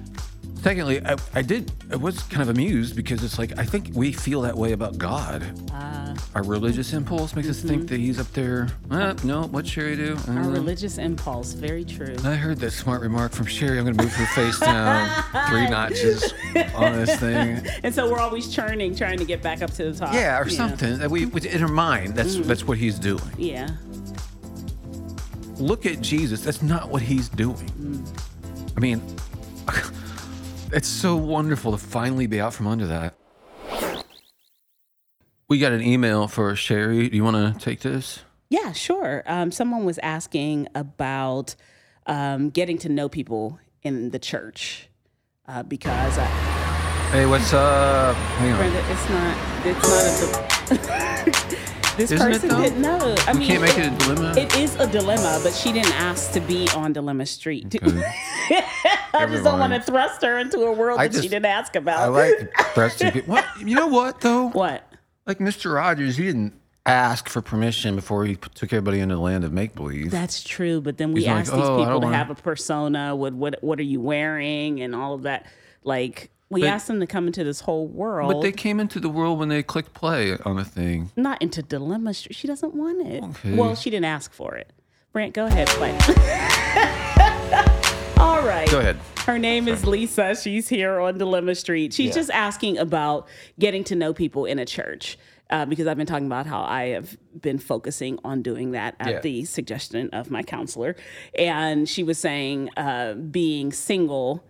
Secondly, 0.62 1.04
I, 1.04 1.16
I 1.35 1.42
did. 1.42 1.73
I 1.90 1.97
was 1.97 2.23
kind 2.25 2.40
of 2.40 2.49
amused 2.49 2.95
because 2.95 3.25
it's 3.25 3.37
like 3.37 3.59
I 3.59 3.64
think 3.64 3.90
we 3.95 4.12
feel 4.12 4.42
that 4.42 4.57
way 4.57 4.71
about 4.73 4.97
God. 4.97 5.42
Uh, 5.73 6.14
Our 6.37 6.45
religious 6.45 6.92
impulse 6.92 7.35
makes 7.35 7.49
us 7.49 7.61
think 7.61 7.88
that 7.88 7.99
He's 7.99 8.21
up 8.21 8.28
there. 8.33 8.69
Uh, 8.88 9.14
no, 9.25 9.42
what 9.49 9.66
Sherry 9.66 9.97
do? 9.97 10.14
Mm-hmm. 10.14 10.38
our 10.38 10.45
Uh, 10.45 10.49
religious 10.50 10.99
impulse. 10.99 11.52
Very 11.54 11.85
true. 11.85 12.14
I 12.25 12.37
heard 12.37 12.59
that 12.61 12.71
smart 12.71 13.02
remark 13.02 13.33
from 13.33 13.47
Sherry. 13.47 13.78
I'm 13.78 13.85
going 13.87 13.97
to 13.97 14.02
move 14.04 14.12
her 14.14 14.26
face 14.26 14.61
down 14.61 15.25
three 15.50 15.69
notches 15.69 16.33
on 16.76 16.92
this 16.92 17.19
thing. 17.19 17.66
And 17.83 17.92
so 17.92 18.09
we're 18.09 18.21
always 18.21 18.54
churning, 18.54 18.95
trying 18.95 19.19
to 19.19 19.25
get 19.25 19.42
back 19.42 19.62
up 19.62 19.73
to 19.73 19.90
the 19.90 19.99
top. 19.99 20.14
Yeah, 20.14 20.38
or 20.38 20.49
something. 20.49 20.97
That 20.99 21.11
we 21.11 21.25
in 21.25 21.59
her 21.61 21.66
mind. 21.69 22.14
That's 22.14 22.37
Mm. 22.37 22.45
that's 22.45 22.64
what 22.69 22.78
He's 22.78 23.00
doing. 23.00 23.21
Yeah. 23.37 23.69
look 25.59 25.87
at 25.87 26.00
Jesus. 26.00 26.42
That's 26.42 26.62
not 26.62 26.88
what 26.88 27.02
he's 27.02 27.28
doing. 27.28 28.04
I 28.76 28.81
mean, 28.81 29.00
it's 30.73 30.88
so 30.88 31.17
wonderful 31.17 31.73
to 31.73 31.79
finally 31.79 32.26
be 32.26 32.41
out 32.41 32.55
from 32.55 32.67
under 32.67 32.87
that. 32.87 33.14
We 35.49 35.59
got 35.59 35.73
an 35.73 35.83
email 35.83 36.29
for 36.29 36.55
Sherry. 36.57 37.09
Do 37.11 37.17
you 37.17 37.25
want 37.25 37.37
to 37.55 37.64
take 37.64 37.81
this? 37.81 38.21
Yeah, 38.49 38.73
sure. 38.73 39.23
Um, 39.26 39.50
someone 39.50 39.85
was 39.85 39.99
asking 39.99 40.69
about 40.75 41.55
um, 42.07 42.50
getting 42.50 42.79
to 42.79 42.88
know 42.88 43.09
people 43.09 43.59
in 43.83 44.11
the 44.11 44.19
church 44.19 44.88
uh, 45.47 45.62
because 45.62 46.19
I, 46.19 46.26
Hey, 47.12 47.26
what's 47.26 47.52
up? 47.52 48.17
Hang 48.17 48.52
on. 48.52 48.59
Brenda, 48.59 48.83
it's 48.88 49.09
not. 49.11 49.37
It's 49.67 50.71
not 50.71 51.69
a. 51.69 51.73
this 51.97 52.11
Isn't 52.11 52.33
person 52.33 52.49
didn't 52.61 52.83
know. 52.83 53.15
I 53.27 53.33
We 53.33 53.41
mean, 53.41 53.49
can't 53.49 53.63
make 53.63 53.79
it, 53.79 53.87
it 53.87 53.93
a 53.93 53.99
dilemma? 53.99 54.35
It 54.37 54.57
is 54.57 54.75
a 54.77 54.87
dilemma, 54.87 55.41
but 55.43 55.53
she 55.55 55.73
didn't 55.73 55.95
ask 55.95 56.33
to 56.33 56.41
be 56.41 56.69
on 56.75 56.93
Dilemma 56.93 57.27
Street. 57.27 57.75
Okay. 57.75 58.03
I 59.15 59.27
just 59.27 59.45
don't 59.45 59.59
want 59.59 59.73
to 59.75 59.81
thrust 59.83 60.23
her 60.23 60.39
into 60.39 60.61
a 60.61 60.73
world 60.73 60.99
I 60.99 61.09
that 61.09 61.23
she 61.23 61.29
didn't 61.29 61.47
ask 61.47 61.77
about. 61.77 62.01
I 62.01 62.07
like 62.07 62.51
thrusting 62.75 63.13
people. 63.13 63.35
What? 63.35 63.45
You 63.59 63.77
know 63.77 63.87
what, 63.89 64.21
though? 64.21 64.49
what? 64.49 64.91
Like 65.27 65.39
Mr. 65.39 65.75
Rogers, 65.75 66.17
he 66.17 66.25
didn't 66.25 66.55
ask 66.85 67.29
for 67.29 67.41
permission 67.41 67.95
before 67.95 68.25
he 68.25 68.35
took 68.37 68.73
everybody 68.73 68.99
into 68.99 69.15
the 69.15 69.21
land 69.21 69.45
of 69.45 69.53
make 69.53 69.75
believe. 69.75 70.11
That's 70.11 70.43
true, 70.43 70.81
but 70.81 70.99
then 70.99 71.13
we 71.13 71.21
He's 71.21 71.29
like, 71.29 71.37
ask 71.41 71.53
these 71.53 71.61
"Oh, 71.61 71.79
people 71.79 72.01
to 72.01 72.07
wanna-" 72.07 72.17
have 72.17 72.31
a 72.31 72.35
persona. 72.35 73.15
What 73.15 73.35
what 73.35 73.63
what 73.63 73.79
are 73.79 73.85
you 73.85 74.01
wearing 74.01 74.81
and 74.81 74.95
all 74.95 75.15
of 75.15 75.23
that? 75.23 75.47
Like 75.85 76.31
we 76.52 76.61
But- 76.61 76.71
asked 76.71 76.87
them 76.87 77.00
to 77.00 77.06
come 77.06 77.26
into 77.26 77.42
this 77.44 77.61
whole 77.61 77.87
world. 77.88 78.32
But 78.32 78.43
they 78.43 78.52
came 78.52 78.78
into 78.78 79.00
the 79.00 79.08
world 79.08 79.38
when 79.38 79.49
they 79.49 79.62
clicked 79.62 79.95
play 79.95 80.36
on 80.45 80.58
a 80.58 80.65
thing. 80.65 81.10
not 81.17 81.41
into 81.43 81.62
dilemma. 81.62 82.15
Street. 82.15 82.36
She 82.36 82.47
doesn't 82.47 82.75
want 82.75 83.06
it. 83.06 83.25
Okay. 83.25 83.54
Well, 83.56 83.75
she 83.75 83.91
didn't 83.91 84.04
ask 84.06 84.32
for 84.32 84.54
it. 84.54 84.71
Brant, 85.12 85.34
go 85.34 85.47
ahead, 85.47 85.69
play. 85.69 85.91
All 88.19 88.43
right. 88.47 88.69
Go 88.71 88.78
ahead. 88.78 88.97
Her 89.26 89.38
name 89.38 89.69
is 89.69 89.84
Lisa. 89.84 90.34
She's 90.36 90.69
here 90.69 91.00
on 91.00 91.19
Dilemma 91.19 91.54
Street. 91.54 91.93
She's 91.93 92.08
Yeah. 92.08 92.12
just 92.15 92.30
asking 92.30 92.78
about 92.78 93.26
getting 93.58 93.84
to 93.84 93.97
know 93.97 94.15
people 94.15 94.45
in 94.45 94.58
a 94.58 94.65
church. 94.65 95.19
Uh, 95.50 95.67
because 95.67 95.86
I've 95.86 95.99
been 95.99 96.06
talking 96.06 96.26
about 96.26 96.47
how 96.47 96.62
I 96.62 96.88
have 96.91 97.17
been 97.38 97.58
focusing 97.58 98.19
on 98.25 98.41
doing 98.41 98.71
that 98.71 98.95
at 98.99 99.10
Yeah. 99.10 99.21
the 99.21 99.45
suggestion 99.45 100.08
of 100.12 100.30
my 100.30 100.43
counselor. 100.43 100.97
And 101.38 101.86
she 101.88 102.02
was 102.02 102.17
saying 102.17 102.71
uh, 102.76 103.15
being 103.15 103.71
single, 103.73 104.43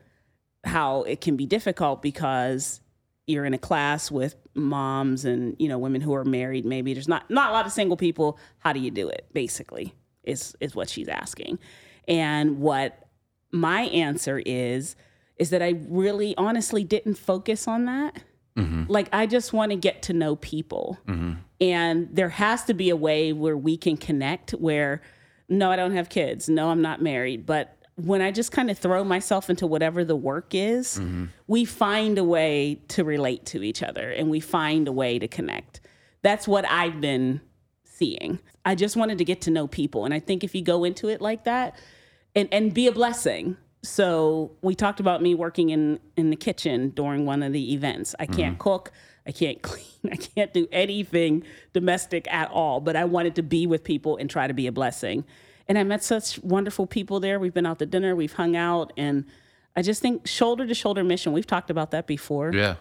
how 0.65 1.03
it 1.03 1.21
can 1.21 1.37
be 1.37 1.47
difficult 1.47 2.03
because 2.03 2.81
you're 3.27 3.45
in 3.45 3.55
a 3.55 3.59
class 3.59 4.11
with 4.11 4.37
moms 4.55 5.25
and 5.25 5.57
you 5.59 5.69
know 5.69 5.79
women 5.79 6.01
who 6.01 6.13
are 6.13 6.25
married 6.25 6.67
maybe 6.67 6.93
there's 6.93 7.09
not 7.09 7.29
not 7.31 7.51
a 7.51 7.53
lot 7.53 7.67
of 7.67 7.73
single 7.73 7.97
people. 7.97 8.39
How 8.59 8.73
do 8.73 8.81
you 8.81 8.91
do 8.91 9.09
it 9.09 9.27
basically 9.33 9.95
is 10.25 10.57
is 10.61 10.75
what 10.75 10.89
she's 10.89 11.09
asking. 11.09 11.59
And 12.09 12.59
what 12.59 13.09
my 13.51 13.83
answer 13.83 14.43
is 14.45 14.97
is 15.37 15.51
that 15.51 15.63
i 15.63 15.75
really 15.89 16.37
honestly 16.37 16.85
didn't 16.85 17.15
focus 17.15 17.67
on 17.67 17.87
that. 17.87 18.23
Mm-hmm. 18.57 18.85
Like 18.89 19.09
i 19.13 19.27
just 19.27 19.53
want 19.53 19.71
to 19.71 19.77
get 19.77 20.03
to 20.03 20.13
know 20.13 20.37
people. 20.37 20.99
Mm-hmm. 21.07 21.35
And 21.61 22.09
there 22.13 22.29
has 22.29 22.65
to 22.65 22.75
be 22.75 22.91
a 22.91 22.97
way 22.97 23.33
where 23.33 23.57
we 23.57 23.77
can 23.77 23.97
connect 23.97 24.53
where 24.53 25.01
no 25.49 25.71
i 25.71 25.77
don't 25.77 25.93
have 25.93 26.09
kids. 26.09 26.49
No 26.49 26.71
i'm 26.71 26.83
not 26.83 27.01
married. 27.01 27.47
But 27.47 27.82
when 27.97 28.23
i 28.23 28.31
just 28.31 28.53
kind 28.53 28.71
of 28.71 28.79
throw 28.79 29.05
myself 29.05 29.51
into 29.51 29.67
whatever 29.67 30.05
the 30.05 30.17
work 30.17 30.55
is 30.55 30.99
mm-hmm. 30.99 31.27
we 31.47 31.65
find 31.65 32.19
a 32.19 32.25
way 32.25 32.81
to 32.89 33.05
relate 33.05 33.45
to 33.45 33.63
each 33.63 33.83
other 33.83 34.11
and 34.11 34.31
we 34.31 34.41
find 34.41 34.89
a 34.89 34.93
way 34.93 35.19
to 35.19 35.29
connect 35.29 35.81
that's 36.23 36.49
what 36.49 36.69
i've 36.69 37.01
been 37.01 37.41
seeing 37.85 38.39
i 38.65 38.75
just 38.75 38.97
wanted 38.97 39.19
to 39.19 39.25
get 39.25 39.41
to 39.43 39.51
know 39.51 39.67
people 39.67 40.05
and 40.05 40.15
i 40.15 40.19
think 40.19 40.43
if 40.43 40.55
you 40.55 40.63
go 40.63 40.85
into 40.85 41.09
it 41.09 41.21
like 41.21 41.45
that 41.45 41.77
and 42.35 42.49
and 42.53 42.73
be 42.73 42.87
a 42.87 42.93
blessing. 42.93 43.57
So 43.85 44.53
we 44.63 44.75
talked 44.75 45.01
about 45.01 45.23
me 45.23 45.35
working 45.35 45.71
in 45.71 45.99
in 46.17 46.31
the 46.31 46.37
kitchen 46.37 46.91
during 46.91 47.27
one 47.27 47.43
of 47.43 47.53
the 47.53 47.73
events. 47.75 48.15
I 48.19 48.27
can't 48.27 48.55
mm-hmm. 48.55 48.63
cook, 48.63 48.93
I 49.27 49.33
can't 49.33 49.61
clean, 49.63 50.13
I 50.13 50.17
can't 50.17 50.53
do 50.53 50.69
anything 50.73 51.45
domestic 51.73 52.33
at 52.33 52.51
all, 52.51 52.81
but 52.81 52.97
I 52.97 53.05
wanted 53.05 53.35
to 53.37 53.43
be 53.43 53.67
with 53.67 53.85
people 53.85 54.17
and 54.17 54.31
try 54.31 54.47
to 54.47 54.55
be 54.55 54.67
a 54.67 54.73
blessing. 54.73 55.25
And 55.73 55.79
I 55.79 55.85
met 55.85 56.05
such 56.05 56.39
wonderful 56.41 56.87
people 56.87 57.19
there. 57.19 57.39
We've 57.41 57.55
been 57.55 57.65
out 57.65 57.79
to 57.79 57.87
dinner, 57.87 58.15
we've 58.15 58.35
hung 58.35 58.57
out 58.57 58.93
and 58.99 59.25
I 59.75 59.81
just 59.81 60.03
think 60.03 60.27
shoulder 60.27 60.67
to 60.67 60.75
shoulder 60.75 61.03
mission. 61.03 61.33
We've 61.33 61.47
talked 61.47 61.71
about 61.71 61.93
that 61.93 62.07
before. 62.07 62.53
Yeah. 62.53 62.75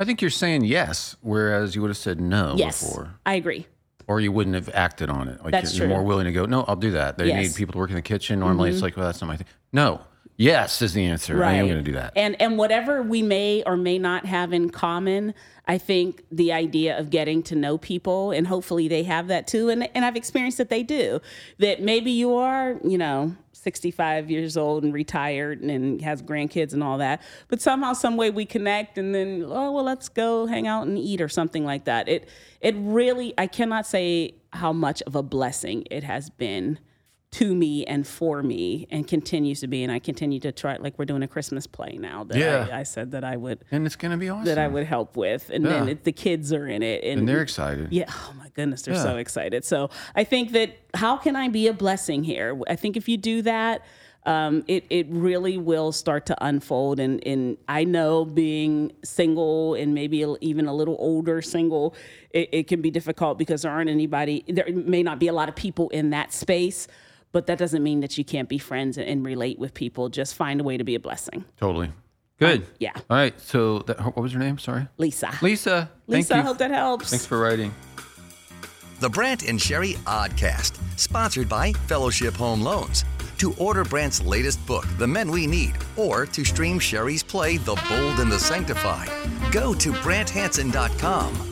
I 0.00 0.06
think 0.06 0.22
you're 0.22 0.30
saying 0.30 0.64
yes, 0.64 1.14
whereas 1.20 1.74
you 1.74 1.82
would 1.82 1.90
have 1.90 1.98
said 1.98 2.22
no 2.22 2.54
Yes. 2.56 2.82
before. 2.82 3.16
I 3.26 3.34
agree. 3.34 3.66
Or 4.06 4.18
you 4.18 4.32
wouldn't 4.32 4.54
have 4.56 4.70
acted 4.72 5.10
on 5.10 5.28
it. 5.28 5.44
Like 5.44 5.52
That's 5.52 5.76
you're 5.76 5.86
true. 5.86 5.94
more 5.94 6.02
willing 6.04 6.24
to 6.24 6.32
go, 6.32 6.46
no, 6.46 6.62
I'll 6.62 6.74
do 6.74 6.92
that. 6.92 7.18
They 7.18 7.26
Yes. 7.26 7.34
Mm-hmm. 7.34 7.42
need 7.42 7.54
people 7.54 7.72
to 7.74 7.78
work 7.80 7.90
in 7.90 7.96
the 7.96 8.00
kitchen. 8.00 8.40
Normally 8.40 8.70
it's 8.70 8.80
like, 8.80 8.96
well, 8.96 9.04
that's 9.04 9.20
not 9.20 9.26
my 9.26 9.36
thing. 9.36 9.46
No. 9.70 10.00
Yes 10.36 10.82
is 10.82 10.94
the 10.94 11.04
answer. 11.04 11.42
I 11.44 11.52
am 11.54 11.66
going 11.66 11.78
to 11.78 11.84
do 11.84 11.92
that. 11.92 12.12
And 12.16 12.40
and 12.40 12.56
whatever 12.56 13.02
we 13.02 13.22
may 13.22 13.62
or 13.64 13.76
may 13.76 13.98
not 13.98 14.26
have 14.26 14.52
in 14.52 14.70
common, 14.70 15.34
I 15.68 15.78
think 15.78 16.24
the 16.32 16.52
idea 16.52 16.98
of 16.98 17.10
getting 17.10 17.42
to 17.44 17.54
know 17.54 17.78
people 17.78 18.30
and 18.30 18.46
hopefully 18.46 18.88
they 18.88 19.02
have 19.04 19.28
that 19.28 19.46
too. 19.46 19.68
And 19.68 19.88
and 19.94 20.04
I've 20.04 20.16
experienced 20.16 20.58
that 20.58 20.70
they 20.70 20.82
do. 20.82 21.20
That 21.58 21.82
maybe 21.82 22.10
you 22.10 22.34
are, 22.34 22.78
you 22.82 22.98
know, 22.98 23.36
65 23.52 24.30
years 24.30 24.56
old 24.56 24.82
and 24.82 24.92
retired 24.92 25.60
and, 25.60 25.70
and 25.70 26.02
has 26.02 26.22
grandkids 26.22 26.72
and 26.72 26.82
all 26.82 26.98
that, 26.98 27.22
but 27.48 27.60
somehow 27.60 27.92
some 27.92 28.16
way 28.16 28.30
we 28.30 28.44
connect 28.44 28.98
and 28.98 29.14
then 29.14 29.44
oh 29.46 29.70
well 29.70 29.84
let's 29.84 30.08
go 30.08 30.46
hang 30.46 30.66
out 30.66 30.86
and 30.86 30.98
eat 30.98 31.20
or 31.20 31.28
something 31.28 31.64
like 31.64 31.84
that. 31.84 32.08
It 32.08 32.28
it 32.60 32.74
really 32.78 33.34
I 33.36 33.46
cannot 33.46 33.86
say 33.86 34.34
how 34.52 34.72
much 34.72 35.02
of 35.02 35.14
a 35.14 35.22
blessing 35.22 35.86
it 35.90 36.02
has 36.04 36.30
been 36.30 36.78
to 37.32 37.54
me 37.54 37.84
and 37.86 38.06
for 38.06 38.42
me 38.42 38.86
and 38.90 39.08
continues 39.08 39.60
to 39.60 39.66
be. 39.66 39.82
And 39.82 39.90
i 39.90 39.98
continue 39.98 40.38
to 40.40 40.52
try 40.52 40.76
like 40.76 40.98
we're 40.98 41.06
doing 41.06 41.22
a 41.22 41.28
christmas 41.28 41.66
play 41.66 41.98
now 41.98 42.24
that 42.24 42.36
Yeah. 42.36 42.68
I, 42.70 42.80
I 42.80 42.82
said 42.82 43.10
that 43.12 43.24
i 43.24 43.36
would 43.36 43.64
and 43.70 43.86
it's 43.86 43.96
going 43.96 44.12
to 44.12 44.18
be 44.18 44.28
awesome. 44.28 44.44
that 44.44 44.58
i 44.58 44.68
would 44.68 44.84
help 44.86 45.16
with. 45.16 45.50
And 45.50 45.64
then 45.64 45.88
it, 45.88 46.04
the 46.04 46.12
kids 46.12 46.52
are 46.52 46.66
in 46.66 46.82
it. 46.82 47.02
And, 47.04 47.20
and 47.20 47.28
they're 47.28 47.42
excited. 47.42 47.88
yeah. 47.90 48.04
Oh 48.10 48.34
my 48.38 48.48
goodness 48.54 48.82
they're 48.82 48.94
so 48.94 49.16
excited. 49.16 49.64
So 49.64 49.90
i 50.14 50.24
think 50.24 50.52
that 50.52 50.76
how 50.94 51.16
can 51.16 51.34
i 51.36 51.48
be 51.48 51.66
a 51.68 51.72
blessing 51.72 52.22
here? 52.22 52.58
I 52.68 52.76
think 52.76 52.96
if 52.96 53.08
you 53.08 53.16
do 53.16 53.42
that 53.42 53.82
um, 54.24 54.62
it, 54.68 54.84
it 54.88 55.08
really 55.10 55.58
will 55.58 55.90
start 55.90 56.26
to 56.26 56.44
unfold. 56.44 57.00
And, 57.00 57.26
and 57.26 57.56
i 57.66 57.82
know 57.82 58.24
being 58.24 58.92
single 59.02 59.74
and 59.74 59.94
maybe 59.94 60.24
even 60.42 60.66
a 60.66 60.74
little 60.74 60.96
older 61.00 61.40
single 61.42 61.94
it, 62.30 62.48
it 62.52 62.68
can 62.68 62.80
be 62.82 62.90
difficult 62.90 63.38
because 63.38 63.62
there 63.62 63.72
aren't 63.72 63.90
anybody 63.90 64.44
there 64.48 64.66
may 64.72 65.02
not 65.02 65.18
be 65.18 65.28
a 65.28 65.32
lot 65.32 65.48
of 65.48 65.56
people 65.56 65.88
in 65.90 66.10
that 66.10 66.32
space 66.32 66.86
but 67.32 67.46
that 67.46 67.58
doesn't 67.58 67.82
mean 67.82 68.00
that 68.00 68.16
you 68.16 68.24
can't 68.24 68.48
be 68.48 68.58
friends 68.58 68.96
and, 68.98 69.08
and 69.08 69.26
relate 69.26 69.58
with 69.58 69.74
people. 69.74 70.08
Just 70.08 70.34
find 70.34 70.60
a 70.60 70.64
way 70.64 70.76
to 70.76 70.84
be 70.84 70.94
a 70.94 71.00
blessing. 71.00 71.44
Totally. 71.58 71.90
Good. 72.38 72.60
Um, 72.60 72.66
yeah. 72.78 72.92
All 72.94 73.16
right. 73.16 73.38
So, 73.40 73.80
that, 73.80 74.00
what 74.00 74.16
was 74.16 74.32
your 74.32 74.40
name? 74.40 74.58
Sorry. 74.58 74.88
Lisa. 74.98 75.32
Lisa. 75.42 75.90
Lisa. 76.06 76.36
I 76.36 76.40
hope 76.40 76.58
that 76.58 76.70
helps. 76.70 77.10
Thanks 77.10 77.26
for 77.26 77.38
writing. 77.38 77.74
The 79.00 79.08
Brant 79.10 79.48
and 79.48 79.60
Sherry 79.60 79.94
Oddcast, 80.06 80.78
sponsored 80.96 81.48
by 81.48 81.72
Fellowship 81.72 82.34
Home 82.34 82.62
Loans. 82.62 83.04
To 83.38 83.52
order 83.54 83.82
Brant's 83.82 84.22
latest 84.22 84.64
book, 84.66 84.86
The 84.98 85.06
Men 85.08 85.32
We 85.32 85.48
Need, 85.48 85.74
or 85.96 86.26
to 86.26 86.44
stream 86.44 86.78
Sherry's 86.78 87.24
play, 87.24 87.56
The 87.56 87.74
Bold 87.88 88.20
and 88.20 88.30
the 88.30 88.38
Sanctified, 88.38 89.10
go 89.50 89.74
to 89.74 89.90
BrantHanson.com. 89.90 91.51